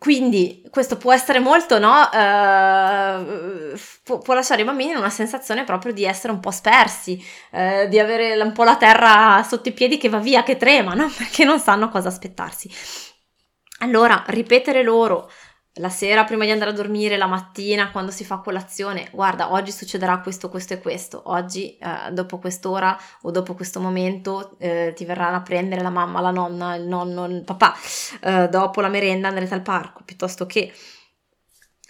quindi 0.03 0.63
questo 0.71 0.97
può 0.97 1.13
essere 1.13 1.37
molto, 1.37 1.77
no? 1.77 1.93
Uh, 2.11 3.77
può, 4.01 4.17
può, 4.17 4.33
lasciare 4.33 4.61
i 4.61 4.65
bambini 4.65 4.89
in 4.89 4.97
una 4.97 5.11
sensazione 5.11 5.63
proprio 5.63 5.93
di 5.93 6.05
essere 6.05 6.33
un 6.33 6.39
po' 6.39 6.49
spersi, 6.49 7.23
uh, 7.51 7.87
di 7.87 7.99
avere 7.99 8.35
un 8.41 8.51
po' 8.51 8.63
la 8.63 8.77
terra 8.77 9.45
sotto 9.47 9.69
i 9.69 9.73
piedi 9.73 9.99
che 9.99 10.09
va 10.09 10.17
via, 10.17 10.41
che 10.41 10.57
trema, 10.57 10.95
no? 10.95 11.05
Perché 11.15 11.45
non 11.45 11.59
sanno 11.59 11.89
cosa 11.89 12.07
aspettarsi. 12.07 12.67
Allora, 13.81 14.23
ripetere 14.25 14.81
loro 14.81 15.29
la 15.75 15.89
sera 15.89 16.25
prima 16.25 16.43
di 16.43 16.51
andare 16.51 16.71
a 16.71 16.73
dormire, 16.73 17.15
la 17.17 17.27
mattina 17.27 17.91
quando 17.91 18.11
si 18.11 18.25
fa 18.25 18.39
colazione, 18.39 19.07
guarda, 19.11 19.53
oggi 19.53 19.71
succederà 19.71 20.19
questo, 20.19 20.49
questo 20.49 20.73
e 20.73 20.81
questo, 20.81 21.21
oggi 21.27 21.77
eh, 21.77 22.11
dopo 22.11 22.39
quest'ora 22.39 22.97
o 23.21 23.31
dopo 23.31 23.53
questo 23.53 23.79
momento 23.79 24.57
eh, 24.59 24.91
ti 24.95 25.05
verranno 25.05 25.37
a 25.37 25.41
prendere 25.41 25.81
la 25.81 25.89
mamma, 25.89 26.19
la 26.19 26.31
nonna, 26.31 26.75
il 26.75 26.83
nonno, 26.87 27.23
il 27.25 27.43
papà, 27.45 27.73
eh, 28.21 28.49
dopo 28.49 28.81
la 28.81 28.89
merenda 28.89 29.29
andrete 29.29 29.53
al 29.53 29.61
parco, 29.61 30.01
piuttosto 30.03 30.45
che 30.45 30.73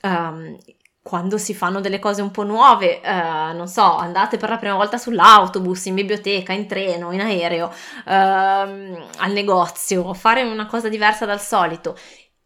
um, 0.04 0.56
quando 1.04 1.39
si 1.39 1.56
fanno 1.56 1.82
delle 1.82 1.98
cose 1.98 2.22
un 2.22 2.30
po' 2.30 2.44
nuove, 2.44 3.02
eh, 3.02 3.12
non 3.12 3.67
so, 3.67 3.96
andate 3.96 4.38
per 4.38 4.50
la 4.50 4.58
prima 4.58 4.76
volta 4.76 5.00
sull'autobus, 5.00 5.86
in 5.86 5.96
biblioteca, 5.96 6.54
in 6.54 6.67
treno, 6.67 7.12
in 7.12 7.22
aereo, 7.22 7.74
ehm, 8.06 9.06
al 9.17 9.32
negozio, 9.32 10.13
fare 10.13 10.44
una 10.44 10.67
cosa 10.67 10.88
diversa 10.89 11.26
dal 11.26 11.41
solito 11.41 11.98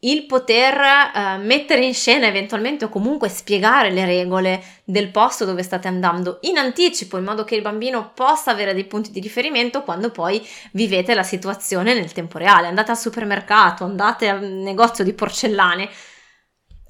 il 0.07 0.25
poter 0.25 0.75
eh, 0.81 1.37
mettere 1.39 1.85
in 1.85 1.93
scena 1.93 2.27
eventualmente 2.27 2.85
o 2.85 2.89
comunque 2.89 3.27
spiegare 3.29 3.91
le 3.91 4.05
regole 4.05 4.63
del 4.83 5.09
posto 5.09 5.45
dove 5.45 5.63
state 5.63 5.87
andando 5.87 6.37
in 6.41 6.57
anticipo 6.57 7.17
in 7.17 7.23
modo 7.23 7.43
che 7.43 7.55
il 7.55 7.61
bambino 7.61 8.11
possa 8.13 8.51
avere 8.51 8.73
dei 8.73 8.85
punti 8.85 9.11
di 9.11 9.19
riferimento 9.19 9.81
quando 9.83 10.11
poi 10.11 10.45
vivete 10.73 11.13
la 11.13 11.23
situazione 11.23 11.93
nel 11.93 12.11
tempo 12.11 12.37
reale 12.37 12.67
andate 12.67 12.91
al 12.91 12.99
supermercato 12.99 13.83
andate 13.83 14.29
al 14.29 14.41
negozio 14.41 15.03
di 15.03 15.13
porcellane 15.13 15.89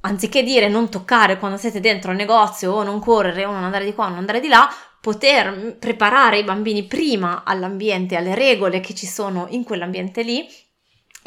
anziché 0.02 0.44
dire 0.44 0.68
non 0.68 0.90
toccare 0.90 1.38
quando 1.40 1.58
siete 1.58 1.80
dentro 1.80 2.12
al 2.12 2.18
negozio 2.18 2.72
o 2.74 2.84
non 2.84 3.00
correre 3.00 3.46
o 3.46 3.52
non 3.52 3.64
andare 3.64 3.86
di 3.86 3.94
qua 3.94 4.06
o 4.06 4.10
non 4.10 4.18
andare 4.20 4.40
di 4.42 4.48
là 4.50 4.68
poter 5.00 5.52
mm, 5.52 5.70
preparare 5.80 6.40
i 6.40 6.44
bambini 6.44 6.84
prima 6.84 7.44
all'ambiente 7.46 8.18
alle 8.18 8.36
regole 8.36 8.82
che 8.82 8.94
ci 8.94 9.06
sono 9.08 9.46
in 9.52 9.64
quell'ambiente 9.64 10.22
lì 10.22 10.46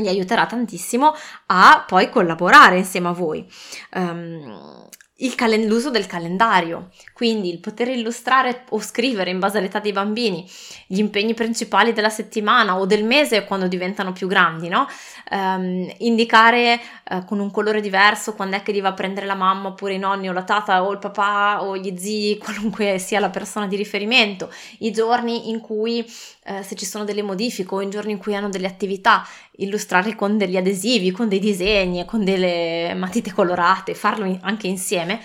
vi 0.02 0.08
aiuterà 0.08 0.46
tantissimo 0.46 1.12
a 1.46 1.84
poi 1.87 2.08
collaborare 2.11 2.78
insieme 2.78 3.08
a 3.08 3.12
voi. 3.12 3.46
Um, 3.94 4.88
calen- 5.35 5.66
l'uso 5.66 5.90
del 5.90 6.07
calendario, 6.07 6.90
quindi 7.12 7.50
il 7.50 7.59
poter 7.59 7.88
illustrare 7.88 8.64
o 8.70 8.78
scrivere 8.81 9.31
in 9.31 9.40
base 9.40 9.59
all'età 9.59 9.81
dei 9.81 9.90
bambini 9.92 10.48
gli 10.87 10.98
impegni 11.00 11.35
principali 11.35 11.92
della 11.92 12.09
settimana 12.09 12.78
o 12.78 12.87
del 12.87 13.04
mese 13.04 13.44
quando 13.44 13.66
diventano 13.66 14.12
più 14.12 14.28
grandi, 14.28 14.68
no? 14.68 14.87
Um, 15.33 15.90
indicare 15.98 16.78
uh, 17.11 17.24
con 17.24 17.40
un 17.40 17.50
colore 17.50 17.81
diverso 17.81 18.35
quando 18.35 18.57
è 18.57 18.62
che 18.62 18.70
li 18.72 18.81
va 18.81 18.90
a 18.90 18.94
prendere 18.94 19.26
la 19.26 19.35
mamma 19.35 19.68
oppure 19.70 19.94
i 19.94 19.98
nonni 19.98 20.28
o 20.28 20.33
la 20.33 20.44
tata 20.44 20.85
o 20.85 20.92
il 20.92 20.98
papà 20.98 21.64
o 21.64 21.76
gli 21.76 21.96
zii, 21.96 22.38
qualunque 22.38 22.98
sia 22.98 23.18
la 23.18 23.31
persona 23.31 23.66
di 23.66 23.74
riferimento, 23.76 24.50
i 24.78 24.92
giorni 24.92 25.50
in 25.50 25.59
cui 25.61 25.98
uh, 26.44 26.62
se 26.62 26.74
ci 26.76 26.87
sono 26.87 27.02
delle 27.04 27.22
modifiche 27.22 27.74
o 27.74 27.83
i 27.83 27.90
giorni 27.90 28.12
in 28.12 28.18
cui 28.18 28.37
hanno 28.37 28.48
delle 28.50 28.68
attività, 28.68 29.26
illustrare 29.61 30.14
con 30.14 30.38
degli 30.38 30.57
adesivi, 30.57 31.11
con 31.11 31.26
dei 31.28 31.40
disegni, 31.40 32.04
con 32.04 32.22
delle 32.24 32.94
matite 32.94 33.33
colorate, 33.33 33.92
farlo 33.94 34.24
in- 34.24 34.38
anche 34.42 34.68
insieme 34.68 35.08
insieme, 35.12 35.21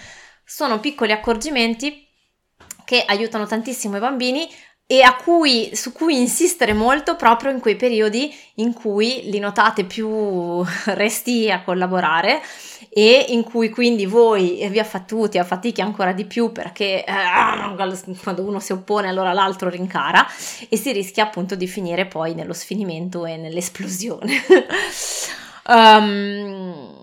sono 0.45 0.79
piccoli 0.79 1.11
accorgimenti 1.11 2.05
che 2.85 3.03
aiutano 3.05 3.45
tantissimo 3.45 3.97
i 3.97 4.01
bambini 4.01 4.49
e 4.85 5.01
cui, 5.23 5.71
su 5.73 5.93
cui 5.93 6.17
insistere 6.19 6.73
molto 6.73 7.15
proprio 7.15 7.49
in 7.51 7.61
quei 7.61 7.77
periodi 7.77 8.35
in 8.55 8.73
cui 8.73 9.29
li 9.31 9.39
notate 9.39 9.85
più 9.85 10.61
resti 10.87 11.49
a 11.49 11.61
collaborare 11.63 12.41
e 12.89 13.27
in 13.29 13.43
cui 13.43 13.69
quindi 13.69 14.05
voi 14.05 14.67
vi 14.69 14.79
affatuti, 14.79 15.37
affatichi 15.37 15.79
ancora 15.79 16.11
di 16.11 16.25
più 16.25 16.51
perché 16.51 17.05
eh, 17.05 18.15
quando 18.21 18.41
uno 18.41 18.59
si 18.59 18.73
oppone 18.73 19.07
allora 19.07 19.31
l'altro 19.31 19.69
rincara 19.69 20.27
e 20.67 20.75
si 20.75 20.91
rischia 20.91 21.23
appunto 21.23 21.55
di 21.55 21.65
finire 21.65 22.05
poi 22.05 22.33
nello 22.35 22.53
sfinimento 22.53 23.25
e 23.25 23.37
nell'esplosione. 23.37 24.35
um, 25.69 27.01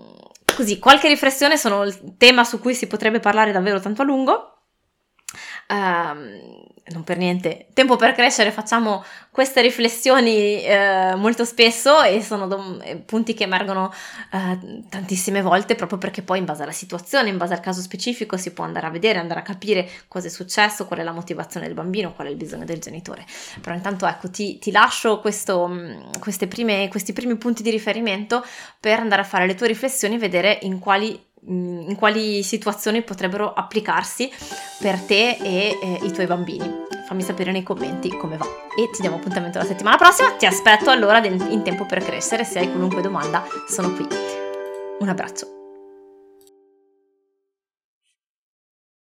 Così, 0.55 0.79
qualche 0.79 1.07
riflessione 1.07 1.57
sono 1.57 1.83
il 1.83 2.15
tema 2.17 2.43
su 2.43 2.59
cui 2.59 2.73
si 2.75 2.87
potrebbe 2.87 3.19
parlare 3.19 3.51
davvero 3.51 3.79
tanto 3.79 4.01
a 4.01 4.05
lungo 4.05 4.60
ehm, 5.71 6.59
non 6.91 7.03
per 7.05 7.17
niente, 7.17 7.67
tempo 7.73 7.95
per 7.95 8.11
crescere, 8.11 8.51
facciamo 8.51 9.03
queste 9.29 9.61
riflessioni 9.61 10.61
eh, 10.61 11.13
molto 11.15 11.45
spesso 11.45 12.01
e 12.01 12.21
sono 12.21 12.47
dom- 12.47 12.81
eh, 12.83 12.97
punti 12.97 13.33
che 13.33 13.43
emergono 13.43 13.93
eh, 14.33 14.83
tantissime 14.89 15.41
volte 15.41 15.75
proprio 15.75 15.97
perché 15.97 16.21
poi 16.21 16.39
in 16.39 16.45
base 16.45 16.63
alla 16.63 16.73
situazione, 16.73 17.29
in 17.29 17.37
base 17.37 17.53
al 17.53 17.61
caso 17.61 17.79
specifico 17.81 18.35
si 18.35 18.51
può 18.51 18.65
andare 18.65 18.87
a 18.87 18.89
vedere, 18.89 19.19
andare 19.19 19.39
a 19.39 19.43
capire 19.43 19.87
cosa 20.09 20.27
è 20.27 20.29
successo, 20.29 20.85
qual 20.85 20.99
è 20.99 21.03
la 21.03 21.13
motivazione 21.13 21.67
del 21.67 21.75
bambino, 21.75 22.11
qual 22.13 22.27
è 22.27 22.31
il 22.31 22.35
bisogno 22.35 22.65
del 22.65 22.79
genitore. 22.79 23.25
Però 23.61 23.73
intanto 23.73 24.05
ecco 24.05 24.29
ti, 24.29 24.59
ti 24.59 24.71
lascio 24.71 25.21
questo, 25.21 25.65
mm, 25.67 26.01
prime, 26.49 26.87
questi 26.89 27.13
primi 27.13 27.37
punti 27.37 27.63
di 27.63 27.69
riferimento 27.69 28.45
per 28.81 28.99
andare 28.99 29.21
a 29.21 29.25
fare 29.25 29.45
le 29.47 29.55
tue 29.55 29.67
riflessioni 29.67 30.15
e 30.15 30.17
vedere 30.17 30.59
in 30.63 30.79
quali 30.79 31.17
Mm, 31.49 31.89
in 31.89 31.95
quali 31.95 32.43
situazioni 32.43 33.01
potrebbero 33.01 33.51
applicarsi 33.51 34.29
per 34.79 34.99
te 34.99 35.37
e 35.41 35.79
eh, 35.81 35.99
i 36.03 36.11
tuoi 36.11 36.27
bambini. 36.27 36.69
Fammi 37.07 37.21
sapere 37.23 37.51
nei 37.51 37.63
commenti 37.63 38.09
come 38.15 38.37
va. 38.37 38.45
E 38.77 38.89
ti 38.91 39.01
diamo 39.01 39.15
appuntamento 39.17 39.57
la 39.57 39.65
settimana 39.65 39.97
prossima. 39.97 40.31
Ti 40.33 40.45
aspetto 40.45 40.89
allora 40.91 41.23
in 41.25 41.61
tempo 41.63 41.85
per 41.87 42.03
crescere. 42.03 42.43
Se 42.43 42.59
hai 42.59 42.69
qualunque 42.71 43.01
domanda, 43.01 43.43
sono 43.67 43.91
qui. 43.93 44.07
Un 44.99 45.09
abbraccio. 45.09 45.60